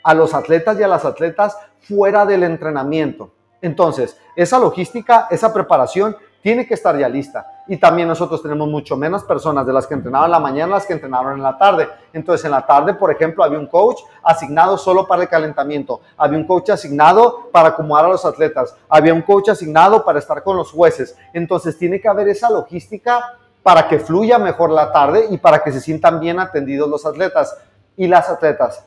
a 0.03 0.13
los 0.13 0.33
atletas 0.33 0.79
y 0.79 0.83
a 0.83 0.87
las 0.87 1.05
atletas 1.05 1.57
fuera 1.81 2.25
del 2.25 2.43
entrenamiento. 2.43 3.31
Entonces, 3.61 4.17
esa 4.35 4.59
logística, 4.59 5.27
esa 5.29 5.53
preparación 5.53 6.15
tiene 6.47 6.65
que 6.65 6.75
estar 6.75 6.97
ya 6.97 7.09
lista. 7.09 7.45
Y 7.67 7.75
también 7.75 8.07
nosotros 8.07 8.41
tenemos 8.41 8.69
mucho 8.69 8.95
menos 8.95 9.21
personas 9.25 9.67
de 9.67 9.73
las 9.73 9.85
que 9.85 9.95
entrenaban 9.95 10.27
en 10.27 10.31
la 10.31 10.39
mañana, 10.39 10.75
las 10.75 10.85
que 10.85 10.93
entrenaron 10.93 11.33
en 11.33 11.43
la 11.43 11.57
tarde. 11.57 11.89
Entonces, 12.13 12.45
en 12.45 12.51
la 12.51 12.65
tarde, 12.65 12.93
por 12.93 13.11
ejemplo, 13.11 13.43
había 13.43 13.59
un 13.59 13.67
coach 13.67 13.99
asignado 14.23 14.77
solo 14.77 15.05
para 15.05 15.23
el 15.23 15.27
calentamiento, 15.27 15.99
había 16.15 16.37
un 16.37 16.47
coach 16.47 16.69
asignado 16.69 17.49
para 17.51 17.67
acomodar 17.67 18.05
a 18.05 18.07
los 18.07 18.23
atletas, 18.23 18.73
había 18.87 19.13
un 19.13 19.23
coach 19.23 19.49
asignado 19.49 20.05
para 20.05 20.19
estar 20.19 20.41
con 20.41 20.55
los 20.55 20.71
jueces. 20.71 21.17
Entonces, 21.33 21.77
tiene 21.77 21.99
que 21.99 22.07
haber 22.07 22.29
esa 22.29 22.49
logística 22.49 23.37
para 23.61 23.89
que 23.89 23.99
fluya 23.99 24.39
mejor 24.39 24.71
la 24.71 24.93
tarde 24.93 25.27
y 25.29 25.37
para 25.39 25.61
que 25.61 25.73
se 25.73 25.81
sientan 25.81 26.21
bien 26.21 26.39
atendidos 26.39 26.89
los 26.89 27.05
atletas 27.05 27.57
y 27.97 28.07
las 28.07 28.29
atletas. 28.29 28.85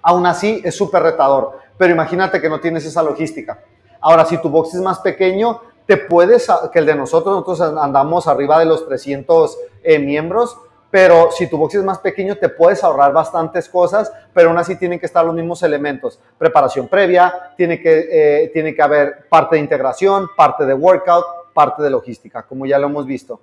Aún 0.00 0.24
así, 0.24 0.62
es 0.64 0.74
súper 0.74 1.02
retador, 1.02 1.58
pero 1.76 1.92
imagínate 1.92 2.40
que 2.40 2.48
no 2.48 2.58
tienes 2.58 2.86
esa 2.86 3.02
logística. 3.02 3.58
Ahora, 4.00 4.24
si 4.24 4.38
tu 4.38 4.48
box 4.48 4.74
es 4.74 4.80
más 4.80 4.98
pequeño, 5.00 5.60
te 5.90 5.96
puedes, 5.96 6.46
que 6.72 6.78
el 6.78 6.86
de 6.86 6.94
nosotros, 6.94 7.34
nosotros 7.34 7.60
andamos 7.76 8.28
arriba 8.28 8.60
de 8.60 8.64
los 8.64 8.86
300 8.86 9.58
eh, 9.82 9.98
miembros, 9.98 10.56
pero 10.88 11.32
si 11.32 11.48
tu 11.48 11.58
box 11.58 11.74
es 11.74 11.82
más 11.82 11.98
pequeño 11.98 12.36
te 12.36 12.48
puedes 12.48 12.84
ahorrar 12.84 13.12
bastantes 13.12 13.68
cosas, 13.68 14.12
pero 14.32 14.50
aún 14.50 14.58
así 14.58 14.76
tienen 14.78 15.00
que 15.00 15.06
estar 15.06 15.24
los 15.24 15.34
mismos 15.34 15.64
elementos. 15.64 16.20
Preparación 16.38 16.86
previa, 16.86 17.52
tiene 17.56 17.80
que, 17.80 18.06
eh, 18.08 18.50
tiene 18.52 18.72
que 18.72 18.80
haber 18.80 19.26
parte 19.28 19.56
de 19.56 19.62
integración, 19.62 20.28
parte 20.36 20.64
de 20.64 20.74
workout, 20.74 21.24
parte 21.52 21.82
de 21.82 21.90
logística, 21.90 22.44
como 22.44 22.66
ya 22.66 22.78
lo 22.78 22.86
hemos 22.86 23.04
visto. 23.04 23.40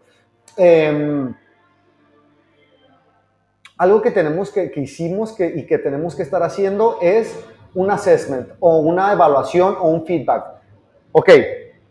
Em, 0.56 1.36
algo 3.78 4.02
que 4.02 4.12
tenemos 4.12 4.52
que, 4.52 4.72
que 4.72 4.80
hicimos 4.80 5.34
que, 5.34 5.48
y 5.54 5.66
que 5.66 5.80
tenemos 5.80 6.16
que 6.16 6.24
estar 6.24 6.42
haciendo 6.44 6.98
es 7.02 7.38
un 7.74 7.92
assessment 7.92 8.52
o 8.62 8.80
una 8.80 9.12
evaluación 9.12 9.76
o 9.78 9.90
un 9.90 10.06
feedback. 10.06 10.46
Ok, 11.12 11.30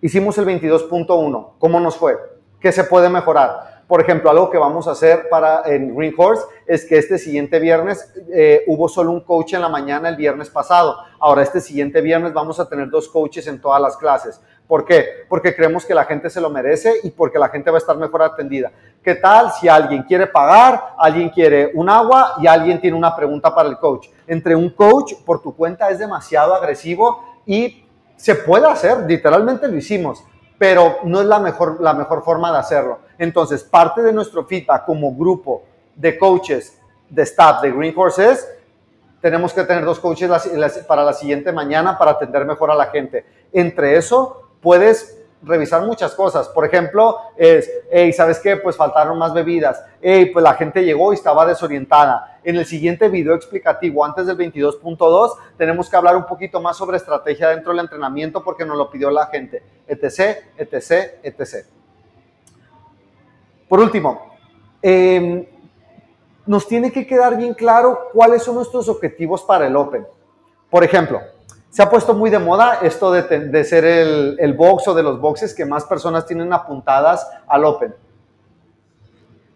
Hicimos 0.02 0.36
el 0.36 0.44
22.1. 0.44 1.52
¿Cómo 1.58 1.80
nos 1.80 1.96
fue? 1.96 2.18
¿Qué 2.60 2.70
se 2.70 2.84
puede 2.84 3.08
mejorar? 3.08 3.84
Por 3.88 4.00
ejemplo, 4.00 4.30
algo 4.30 4.50
que 4.50 4.58
vamos 4.58 4.86
a 4.88 4.90
hacer 4.90 5.28
para 5.30 5.62
en 5.64 5.94
Green 5.96 6.14
Horse 6.16 6.44
es 6.66 6.84
que 6.84 6.98
este 6.98 7.18
siguiente 7.18 7.58
viernes 7.58 8.12
eh, 8.30 8.62
hubo 8.66 8.88
solo 8.88 9.12
un 9.12 9.20
coach 9.20 9.54
en 9.54 9.62
la 9.62 9.70
mañana 9.70 10.08
el 10.10 10.16
viernes 10.16 10.50
pasado. 10.50 10.98
Ahora 11.18 11.42
este 11.42 11.60
siguiente 11.60 12.02
viernes 12.02 12.34
vamos 12.34 12.60
a 12.60 12.68
tener 12.68 12.90
dos 12.90 13.08
coaches 13.08 13.46
en 13.46 13.58
todas 13.60 13.80
las 13.80 13.96
clases. 13.96 14.40
¿Por 14.66 14.84
qué? 14.84 15.06
Porque 15.28 15.54
creemos 15.54 15.86
que 15.86 15.94
la 15.94 16.04
gente 16.04 16.28
se 16.28 16.40
lo 16.40 16.50
merece 16.50 16.94
y 17.04 17.10
porque 17.10 17.38
la 17.38 17.48
gente 17.48 17.70
va 17.70 17.76
a 17.76 17.78
estar 17.78 17.96
mejor 17.96 18.22
atendida. 18.22 18.72
¿Qué 19.02 19.14
tal 19.14 19.50
si 19.52 19.68
alguien 19.68 20.02
quiere 20.02 20.26
pagar, 20.26 20.94
alguien 20.98 21.30
quiere 21.30 21.70
un 21.74 21.88
agua 21.88 22.34
y 22.38 22.48
alguien 22.48 22.80
tiene 22.80 22.96
una 22.96 23.14
pregunta 23.16 23.54
para 23.54 23.68
el 23.68 23.78
coach? 23.78 24.08
Entre 24.26 24.54
un 24.54 24.70
coach 24.70 25.14
por 25.24 25.40
tu 25.40 25.54
cuenta 25.54 25.88
es 25.88 26.00
demasiado 26.00 26.54
agresivo 26.54 27.22
y 27.46 27.85
se 28.16 28.34
puede 28.34 28.66
hacer, 28.66 29.04
literalmente 29.06 29.68
lo 29.68 29.76
hicimos, 29.76 30.24
pero 30.58 30.98
no 31.04 31.20
es 31.20 31.26
la 31.26 31.38
mejor, 31.38 31.80
la 31.80 31.92
mejor 31.92 32.24
forma 32.24 32.50
de 32.50 32.58
hacerlo. 32.58 33.00
Entonces, 33.18 33.62
parte 33.62 34.02
de 34.02 34.12
nuestro 34.12 34.44
feedback 34.44 34.84
como 34.84 35.14
grupo 35.14 35.64
de 35.94 36.18
coaches, 36.18 36.78
de 37.08 37.22
staff 37.22 37.62
de 37.62 37.70
Green 37.70 37.94
Horses, 37.96 38.48
tenemos 39.20 39.52
que 39.52 39.64
tener 39.64 39.84
dos 39.84 39.98
coaches 39.98 40.30
para 40.86 41.04
la 41.04 41.12
siguiente 41.12 41.52
mañana 41.52 41.98
para 41.98 42.12
atender 42.12 42.44
mejor 42.44 42.70
a 42.70 42.74
la 42.74 42.86
gente. 42.86 43.24
Entre 43.52 43.96
eso, 43.96 44.50
puedes 44.60 45.18
revisar 45.46 45.86
muchas 45.86 46.14
cosas. 46.14 46.48
Por 46.48 46.64
ejemplo, 46.64 47.18
es, 47.36 47.70
hey, 47.90 48.12
¿sabes 48.12 48.40
qué? 48.40 48.56
Pues 48.56 48.76
faltaron 48.76 49.16
más 49.16 49.32
bebidas. 49.32 49.82
Hey, 50.02 50.30
pues 50.32 50.42
la 50.42 50.54
gente 50.54 50.84
llegó 50.84 51.12
y 51.12 51.14
estaba 51.14 51.46
desorientada. 51.46 52.40
En 52.42 52.56
el 52.56 52.66
siguiente 52.66 53.08
video 53.08 53.34
explicativo, 53.34 54.04
antes 54.04 54.26
del 54.26 54.36
22.2, 54.36 55.36
tenemos 55.56 55.88
que 55.88 55.96
hablar 55.96 56.16
un 56.16 56.26
poquito 56.26 56.60
más 56.60 56.76
sobre 56.76 56.96
estrategia 56.96 57.48
dentro 57.50 57.72
del 57.72 57.80
entrenamiento 57.80 58.42
porque 58.42 58.64
nos 58.64 58.76
lo 58.76 58.90
pidió 58.90 59.10
la 59.10 59.26
gente. 59.26 59.62
Etc, 59.86 60.38
etc, 60.58 61.14
etc. 61.22 61.66
Por 63.68 63.80
último, 63.80 64.36
em, 64.82 65.46
nos 66.44 66.68
tiene 66.68 66.92
que 66.92 67.06
quedar 67.06 67.36
bien 67.36 67.54
claro 67.54 68.10
cuáles 68.12 68.42
son 68.42 68.56
nuestros 68.56 68.88
objetivos 68.88 69.42
para 69.42 69.66
el 69.66 69.76
Open. 69.76 70.06
Por 70.70 70.84
ejemplo, 70.84 71.20
se 71.76 71.82
ha 71.82 71.90
puesto 71.90 72.14
muy 72.14 72.30
de 72.30 72.38
moda 72.38 72.78
esto 72.80 73.12
de, 73.12 73.64
ser 73.64 73.84
el, 73.84 74.54
box 74.54 74.88
o 74.88 74.94
de 74.94 75.02
los 75.02 75.20
boxes 75.20 75.52
que 75.54 75.66
más 75.66 75.84
personas 75.84 76.24
tienen 76.24 76.50
apuntadas 76.50 77.28
al 77.46 77.66
Open. 77.66 77.94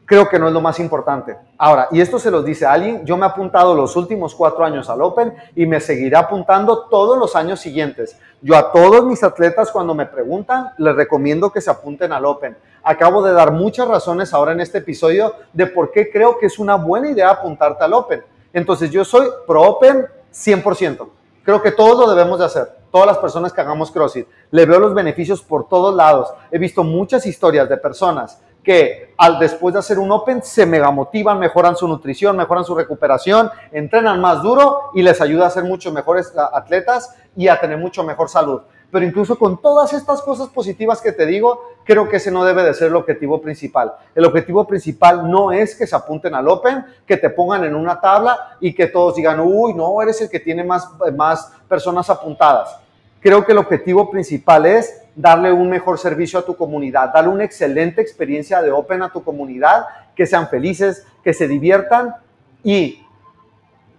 Creo 0.05 0.29
que 0.29 0.39
no 0.39 0.49
es 0.49 0.53
lo 0.53 0.61
más 0.61 0.79
importante. 0.81 1.35
Ahora, 1.57 1.89
y 1.91 1.99
esto 1.99 2.19
se 2.19 2.31
los 2.31 2.45
dice 2.45 2.67
alguien, 2.67 3.07
yo 3.07 3.17
me 3.17 3.25
he 3.25 3.29
apuntado 3.31 3.75
los 3.75 3.97
últimos 3.97 4.35
cuatro 4.35 4.67
años 4.67 4.91
al 4.91 5.01
Open 5.01 5.33
y 5.57 5.65
me 5.65 5.81
seguiré 5.81 6.15
apuntando 6.15 6.89
todos 6.91 7.17
los 7.17 7.35
años 7.37 7.59
siguientes. 7.59 8.19
Yo 8.43 8.55
a 8.55 8.71
todos 8.71 9.03
mis 9.07 9.25
atletas 9.25 9.71
cuando 9.71 9.95
me 9.95 10.05
preguntan, 10.05 10.73
les 10.77 10.95
recomiendo 10.95 11.51
que 11.51 11.63
se 11.63 11.71
apunten 11.71 12.13
al 12.13 12.27
Open. 12.27 12.55
Acabo 12.83 13.23
de 13.23 13.33
dar 13.33 13.51
muchas 13.51 13.89
razones 13.89 14.35
ahora 14.35 14.53
en 14.53 14.61
este 14.61 14.77
episodio 14.77 15.37
de 15.55 15.69
por 15.69 15.91
qué 15.91 16.11
creo 16.11 16.39
que 16.39 16.45
es 16.45 16.59
una 16.59 16.75
buena 16.75 17.09
idea 17.09 17.31
apuntarte 17.31 17.83
al 17.83 17.95
Open. 17.95 18.23
Entonces 18.53 18.91
yo 18.91 19.07
soy 19.07 19.27
pro 19.47 19.63
Open 19.63 20.05
100%. 20.31 21.09
Creo 21.43 21.63
que 21.63 21.73
todos 21.73 21.99
lo 21.99 22.15
debemos 22.15 22.39
de 22.39 22.45
hacer, 22.45 22.69
todas 22.91 23.07
las 23.07 23.19
personas 23.19 23.53
que 23.53 23.61
hagamos 23.61 23.91
CrossFit. 23.91 24.27
Le 24.51 24.67
veo 24.67 24.79
los 24.79 24.95
beneficios 24.95 25.43
por 25.43 25.69
todos 25.69 25.95
lados. 25.95 26.33
He 26.51 26.59
visto 26.59 26.85
muchas 26.85 27.25
historias 27.27 27.69
de 27.69 27.77
personas 27.77 28.41
que 28.63 29.15
al 29.17 29.39
después 29.39 29.73
de 29.73 29.81
hacer 29.81 29.99
un 29.99 30.13
Open 30.13 30.43
se 30.43 30.67
mega 30.67 30.91
motivan, 30.91 31.39
mejoran 31.39 31.77
su 31.77 31.89
nutrición, 31.89 32.37
mejoran 32.37 32.65
su 32.65 32.75
recuperación, 32.75 33.51
entrenan 33.73 34.21
más 34.21 34.43
duro 34.43 34.91
y 34.95 35.03
les 35.03 35.21
ayuda 35.21 35.47
a 35.47 35.51
ser 35.51 35.65
mucho 35.65 35.91
mejores 35.93 36.33
atletas 36.53 37.15
y 37.37 37.49
a 37.49 37.59
tener 37.59 37.79
mucho 37.79 38.05
mejor 38.05 38.29
salud. 38.29 38.61
Pero 38.91 39.07
incluso 39.07 39.39
con 39.39 39.63
todas 39.63 39.93
estas 39.93 40.21
cosas 40.21 40.49
positivas 40.49 41.01
que 41.01 41.13
te 41.13 41.25
digo, 41.25 41.63
creo 41.91 42.09
que 42.09 42.19
ese 42.19 42.31
no 42.31 42.45
debe 42.45 42.63
de 42.63 42.73
ser 42.73 42.87
el 42.87 42.95
objetivo 42.95 43.43
principal. 43.43 43.93
El 44.15 44.25
objetivo 44.25 44.65
principal 44.65 45.29
no 45.29 45.51
es 45.51 45.75
que 45.75 45.89
se 45.89 45.97
apunten 45.97 46.37
al 46.37 46.47
Open, 46.47 46.85
que 47.05 47.17
te 47.17 47.31
pongan 47.31 47.65
en 47.65 47.75
una 47.75 48.01
tabla 48.01 48.57
y 48.61 48.73
que 48.73 48.87
todos 48.87 49.17
digan, 49.17 49.41
uy, 49.41 49.75
no, 49.75 50.01
eres 50.01 50.21
el 50.21 50.31
que 50.31 50.39
tiene 50.39 50.63
más, 50.63 50.89
más 51.17 51.51
personas 51.69 52.09
apuntadas. 52.09 52.79
Creo 53.19 53.45
que 53.45 53.51
el 53.51 53.59
objetivo 53.59 54.09
principal 54.09 54.67
es 54.67 55.03
darle 55.17 55.51
un 55.51 55.69
mejor 55.69 55.99
servicio 55.99 56.39
a 56.39 56.43
tu 56.43 56.55
comunidad, 56.57 57.13
darle 57.13 57.31
una 57.33 57.43
excelente 57.43 58.01
experiencia 58.01 58.63
de 58.63 58.71
Open 58.71 59.03
a 59.03 59.11
tu 59.11 59.25
comunidad, 59.25 59.85
que 60.15 60.27
sean 60.27 60.49
felices, 60.49 61.05
que 61.25 61.35
se 61.35 61.49
diviertan 61.49 62.15
y 62.63 63.05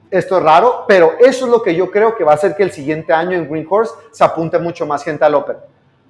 esto 0.10 0.38
es 0.38 0.43
raro, 0.43 0.86
pero 0.88 1.12
eso 1.19 1.43
es 1.45 1.51
lo 1.51 1.62
que 1.62 1.75
yo 1.75 1.91
creo 1.91 2.15
que 2.15 2.24
va 2.24 2.31
a 2.31 2.36
hacer 2.36 2.55
que 2.55 2.63
el 2.63 2.71
siguiente 2.71 3.12
año 3.12 3.38
en 3.38 3.50
Green 3.50 3.67
Horse 3.69 3.93
se 4.13 4.24
apunte 4.24 4.57
mucho 4.60 4.86
más 4.86 5.03
gente 5.03 5.25
al 5.25 5.36
Open. 5.36 5.57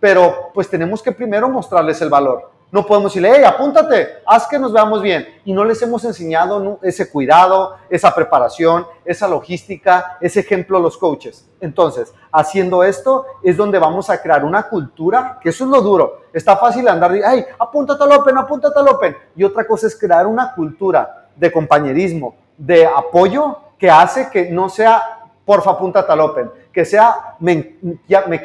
Pero 0.01 0.51
pues 0.53 0.69
tenemos 0.69 1.01
que 1.01 1.13
primero 1.13 1.47
mostrarles 1.47 2.01
el 2.01 2.09
valor. 2.09 2.51
No 2.71 2.85
podemos 2.85 3.11
decirle, 3.11 3.33
hey, 3.35 3.43
apúntate, 3.43 4.07
haz 4.25 4.47
que 4.47 4.57
nos 4.57 4.71
veamos 4.71 5.01
bien. 5.01 5.27
Y 5.43 5.51
no 5.51 5.65
les 5.65 5.81
hemos 5.81 6.05
enseñado 6.05 6.79
ese 6.81 7.11
cuidado, 7.11 7.75
esa 7.89 8.15
preparación, 8.15 8.87
esa 9.03 9.27
logística, 9.27 10.17
ese 10.21 10.39
ejemplo 10.39 10.77
a 10.77 10.79
los 10.79 10.97
coaches. 10.97 11.49
Entonces, 11.59 12.13
haciendo 12.31 12.81
esto 12.83 13.25
es 13.43 13.57
donde 13.57 13.77
vamos 13.77 14.09
a 14.09 14.21
crear 14.21 14.45
una 14.45 14.63
cultura, 14.63 15.37
que 15.41 15.49
eso 15.49 15.65
es 15.65 15.69
lo 15.69 15.81
duro. 15.81 16.21
Está 16.31 16.55
fácil 16.55 16.87
andar, 16.87 17.11
hey, 17.13 17.45
apúntate 17.59 18.03
al 18.05 18.13
Open, 18.13 18.37
apúntate 18.37 18.79
al 18.79 18.87
Open. 18.87 19.17
Y 19.35 19.43
otra 19.43 19.67
cosa 19.67 19.87
es 19.87 19.99
crear 19.99 20.25
una 20.25 20.53
cultura 20.53 21.27
de 21.35 21.51
compañerismo, 21.51 22.35
de 22.57 22.85
apoyo 22.85 23.57
que 23.77 23.91
hace 23.91 24.29
que 24.29 24.49
no 24.49 24.69
sea, 24.69 25.27
porfa, 25.43 25.71
apúntate 25.71 26.09
al 26.09 26.21
Open. 26.21 26.49
Que 26.71 26.85
sea, 26.85 27.35
me, 27.39 27.77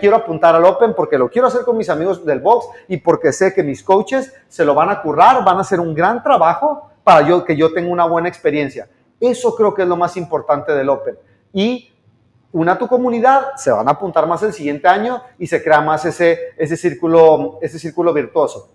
quiero 0.00 0.16
apuntar 0.16 0.54
al 0.54 0.64
Open 0.64 0.94
porque 0.94 1.16
lo 1.16 1.28
quiero 1.28 1.46
hacer 1.46 1.62
con 1.62 1.76
mis 1.76 1.88
amigos 1.88 2.24
del 2.24 2.40
box 2.40 2.66
y 2.88 2.96
porque 2.96 3.32
sé 3.32 3.54
que 3.54 3.62
mis 3.62 3.82
coaches 3.82 4.32
se 4.48 4.64
lo 4.64 4.74
van 4.74 4.90
a 4.90 5.00
currar, 5.00 5.44
van 5.44 5.58
a 5.58 5.60
hacer 5.60 5.78
un 5.78 5.94
gran 5.94 6.22
trabajo 6.22 6.90
para 7.04 7.26
yo, 7.26 7.44
que 7.44 7.56
yo 7.56 7.72
tenga 7.72 7.90
una 7.90 8.06
buena 8.06 8.28
experiencia. 8.28 8.88
Eso 9.20 9.54
creo 9.54 9.72
que 9.72 9.82
es 9.82 9.88
lo 9.88 9.96
más 9.96 10.16
importante 10.16 10.72
del 10.72 10.88
Open. 10.88 11.16
Y 11.52 11.92
una 12.52 12.78
tu 12.78 12.88
comunidad, 12.88 13.54
se 13.56 13.70
van 13.70 13.86
a 13.88 13.92
apuntar 13.92 14.26
más 14.26 14.42
el 14.42 14.52
siguiente 14.52 14.88
año 14.88 15.22
y 15.38 15.46
se 15.46 15.62
crea 15.62 15.80
más 15.80 16.04
ese, 16.04 16.54
ese, 16.56 16.76
círculo, 16.76 17.58
ese 17.62 17.78
círculo 17.78 18.12
virtuoso. 18.12 18.70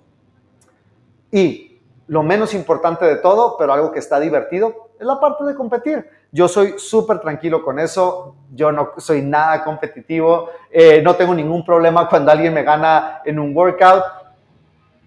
Y 1.31 1.79
lo 2.07 2.23
menos 2.23 2.53
importante 2.53 3.05
de 3.05 3.17
todo, 3.17 3.57
pero 3.57 3.73
algo 3.73 3.91
que 3.91 3.99
está 3.99 4.19
divertido, 4.19 4.90
es 5.01 5.07
la 5.07 5.19
parte 5.19 5.43
de 5.43 5.55
competir. 5.55 6.07
Yo 6.31 6.47
soy 6.47 6.75
súper 6.77 7.19
tranquilo 7.19 7.63
con 7.63 7.79
eso, 7.79 8.35
yo 8.53 8.71
no 8.71 8.91
soy 8.97 9.23
nada 9.23 9.63
competitivo, 9.63 10.49
eh, 10.69 11.01
no 11.01 11.15
tengo 11.15 11.33
ningún 11.33 11.65
problema 11.65 12.07
cuando 12.07 12.31
alguien 12.31 12.53
me 12.53 12.61
gana 12.61 13.21
en 13.25 13.39
un 13.39 13.57
workout 13.57 14.03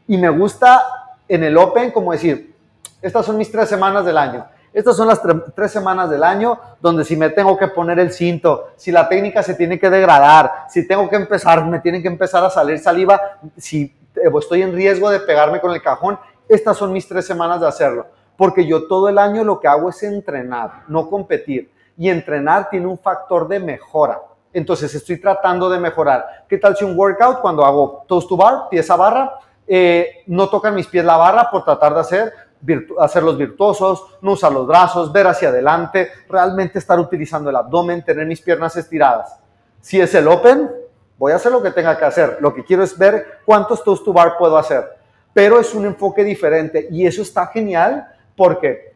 y 0.09 0.19
me 0.19 0.29
gusta 0.31 0.85
en 1.29 1.45
el 1.45 1.57
Open 1.57 1.93
como 1.93 2.11
decir, 2.11 2.57
estas 3.01 3.25
son 3.25 3.39
mis 3.39 3.53
tres 3.53 3.69
semanas 3.69 4.05
del 4.05 4.19
año. 4.19 4.45
Estas 4.73 4.97
son 4.97 5.07
las 5.07 5.23
tres 5.55 5.71
semanas 5.71 6.11
del 6.11 6.25
año 6.25 6.59
donde 6.81 7.05
si 7.05 7.17
me 7.17 7.31
tengo 7.31 7.57
que 7.57 7.69
poner 7.69 8.01
el 8.01 8.11
cinto, 8.11 8.71
si 8.77 8.91
la 8.91 9.09
técnica 9.09 9.45
se 9.45 9.55
tiene 9.55 9.79
que 9.79 9.89
degradar, 9.89 10.65
si 10.69 10.89
tengo 10.89 11.09
que 11.09 11.15
empezar, 11.15 11.65
me 11.65 11.79
tienen 11.79 12.03
que 12.03 12.09
empezar 12.09 12.43
a 12.43 12.51
salir 12.51 12.81
saliva, 12.81 13.21
si 13.57 13.95
estoy 14.41 14.63
en 14.63 14.75
riesgo 14.75 15.09
de 15.09 15.21
pegarme 15.21 15.61
con 15.61 15.71
el 15.71 15.81
cajón, 15.81 16.19
estas 16.49 16.77
son 16.77 16.93
mis 16.93 17.07
tres 17.07 17.25
semanas 17.25 17.61
de 17.61 17.69
hacerlo 17.69 18.07
porque 18.37 18.67
yo 18.67 18.87
todo 18.87 19.09
el 19.09 19.19
año 19.19 19.45
lo 19.45 19.61
que 19.61 19.69
hago 19.69 19.91
es 19.91 20.03
entrenar, 20.03 20.83
no 20.89 21.09
competir. 21.09 21.71
Y 21.97 22.09
entrenar 22.09 22.69
tiene 22.71 22.87
un 22.87 22.99
factor 22.99 23.47
de 23.47 23.61
mejora. 23.61 24.21
Entonces 24.53 24.95
estoy 24.95 25.21
tratando 25.21 25.69
de 25.69 25.79
mejorar. 25.79 26.45
¿Qué 26.49 26.59
tal 26.59 26.77
si 26.77 26.85
un 26.85 26.99
workout 26.99 27.41
cuando 27.41 27.65
hago 27.65 28.05
toast 28.07 28.29
to 28.29 28.37
bar, 28.37 28.69
pieza 28.71 28.97
barra, 28.97 29.33
eh, 29.67 30.23
no 30.27 30.49
tocan 30.49 30.75
mis 30.75 30.87
pies 30.87 31.05
la 31.05 31.17
barra 31.17 31.51
por 31.51 31.65
tratar 31.65 31.95
de 31.95 32.01
hacer 32.01 32.33
hacerlos 32.99 33.37
virtuosos, 33.37 34.07
no 34.23 34.33
usar 34.33 34.53
los 34.53 34.67
brazos, 34.67 35.13
ver 35.13 35.27
hacia 35.27 35.51
adelante, 35.51 36.11
realmente 36.29 36.79
estar 36.79 36.99
utilizando 36.99 37.51
el 37.51 37.57
abdomen, 37.57 38.03
tener 38.03 38.27
mis 38.27 38.41
piernas 38.41 38.77
estiradas. 38.77 39.39
Si 39.81 40.01
es 40.01 40.15
el 40.15 40.27
open, 40.29 40.71
voy 41.19 41.33
a 41.33 41.37
hacer 41.37 41.53
lo 41.53 41.63
que 41.63 41.71
tenga 41.71 41.99
que 41.99 42.05
hacer. 42.05 42.39
Lo 42.41 42.55
que 42.55 42.65
quiero 42.65 42.83
es 42.83 42.97
ver 42.97 43.41
cuántos 43.45 43.85
toast 43.85 44.05
to 44.05 44.13
bar 44.13 44.37
puedo 44.39 44.57
hacer. 44.57 44.89
Pero 45.33 45.61
es 45.61 45.75
un 45.75 45.85
enfoque 45.85 46.25
diferente 46.25 46.89
y 46.91 47.07
eso 47.07 47.23
está 47.23 47.49
genial 47.49 48.09
porque 48.37 48.95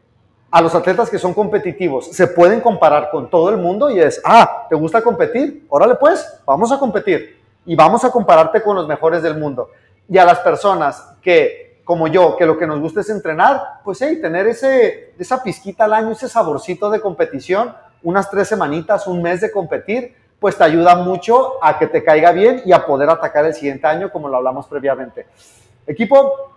a 0.51 0.61
los 0.61 0.73
atletas 0.73 1.09
que 1.09 1.19
son 1.19 1.33
competitivos 1.33 2.07
se 2.07 2.27
pueden 2.27 2.61
comparar 2.61 3.09
con 3.11 3.29
todo 3.29 3.49
el 3.49 3.57
mundo 3.57 3.89
y 3.89 3.99
es, 3.99 4.21
ah, 4.25 4.65
¿te 4.67 4.75
gusta 4.75 5.01
competir? 5.01 5.65
Órale 5.69 5.95
pues, 5.95 6.41
vamos 6.45 6.71
a 6.71 6.79
competir 6.79 7.39
y 7.65 7.75
vamos 7.75 8.03
a 8.03 8.11
compararte 8.11 8.61
con 8.63 8.75
los 8.75 8.87
mejores 8.87 9.21
del 9.21 9.37
mundo. 9.37 9.69
Y 10.07 10.17
a 10.17 10.25
las 10.25 10.39
personas 10.39 11.15
que, 11.21 11.81
como 11.83 12.07
yo, 12.07 12.35
que 12.35 12.45
lo 12.45 12.57
que 12.57 12.65
nos 12.65 12.79
gusta 12.79 13.01
es 13.01 13.09
entrenar, 13.09 13.81
pues 13.83 14.01
hey, 14.01 14.19
tener 14.19 14.47
ese, 14.47 15.13
esa 15.19 15.43
pizquita 15.43 15.85
al 15.85 15.93
año, 15.93 16.11
ese 16.11 16.27
saborcito 16.27 16.89
de 16.89 16.99
competición, 16.99 17.75
unas 18.01 18.29
tres 18.31 18.47
semanitas, 18.47 19.05
un 19.05 19.21
mes 19.21 19.41
de 19.41 19.51
competir, 19.51 20.15
pues 20.39 20.57
te 20.57 20.63
ayuda 20.63 20.95
mucho 20.95 21.63
a 21.63 21.77
que 21.77 21.85
te 21.85 22.03
caiga 22.03 22.31
bien 22.31 22.63
y 22.65 22.71
a 22.71 22.85
poder 22.85 23.09
atacar 23.09 23.45
el 23.45 23.53
siguiente 23.53 23.85
año, 23.85 24.11
como 24.11 24.29
lo 24.29 24.37
hablamos 24.37 24.65
previamente. 24.65 25.27
Equipo, 25.85 26.53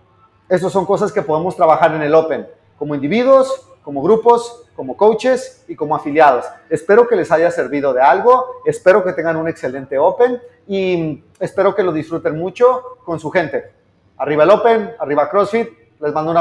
esas 0.48 0.72
son 0.72 0.86
cosas 0.86 1.12
que 1.12 1.20
podemos 1.20 1.56
trabajar 1.56 1.94
en 1.94 2.02
el 2.02 2.14
Open 2.14 2.46
como 2.78 2.94
individuos, 2.94 3.68
como 3.82 4.02
grupos, 4.02 4.64
como 4.74 4.96
coaches 4.96 5.64
y 5.68 5.76
como 5.76 5.94
afiliados. 5.94 6.46
Espero 6.70 7.06
que 7.06 7.16
les 7.16 7.30
haya 7.30 7.50
servido 7.50 7.92
de 7.92 8.02
algo, 8.02 8.62
espero 8.64 9.04
que 9.04 9.12
tengan 9.12 9.36
un 9.36 9.48
excelente 9.48 9.98
Open 9.98 10.40
y 10.66 11.22
espero 11.38 11.74
que 11.74 11.82
lo 11.82 11.92
disfruten 11.92 12.38
mucho 12.38 12.98
con 13.04 13.18
su 13.18 13.30
gente. 13.30 13.70
Arriba 14.16 14.44
el 14.44 14.50
Open, 14.50 14.92
arriba 14.98 15.28
CrossFit, 15.28 15.68
les 16.00 16.12
mando 16.12 16.30
un 16.30 16.36
abrazo. 16.36 16.40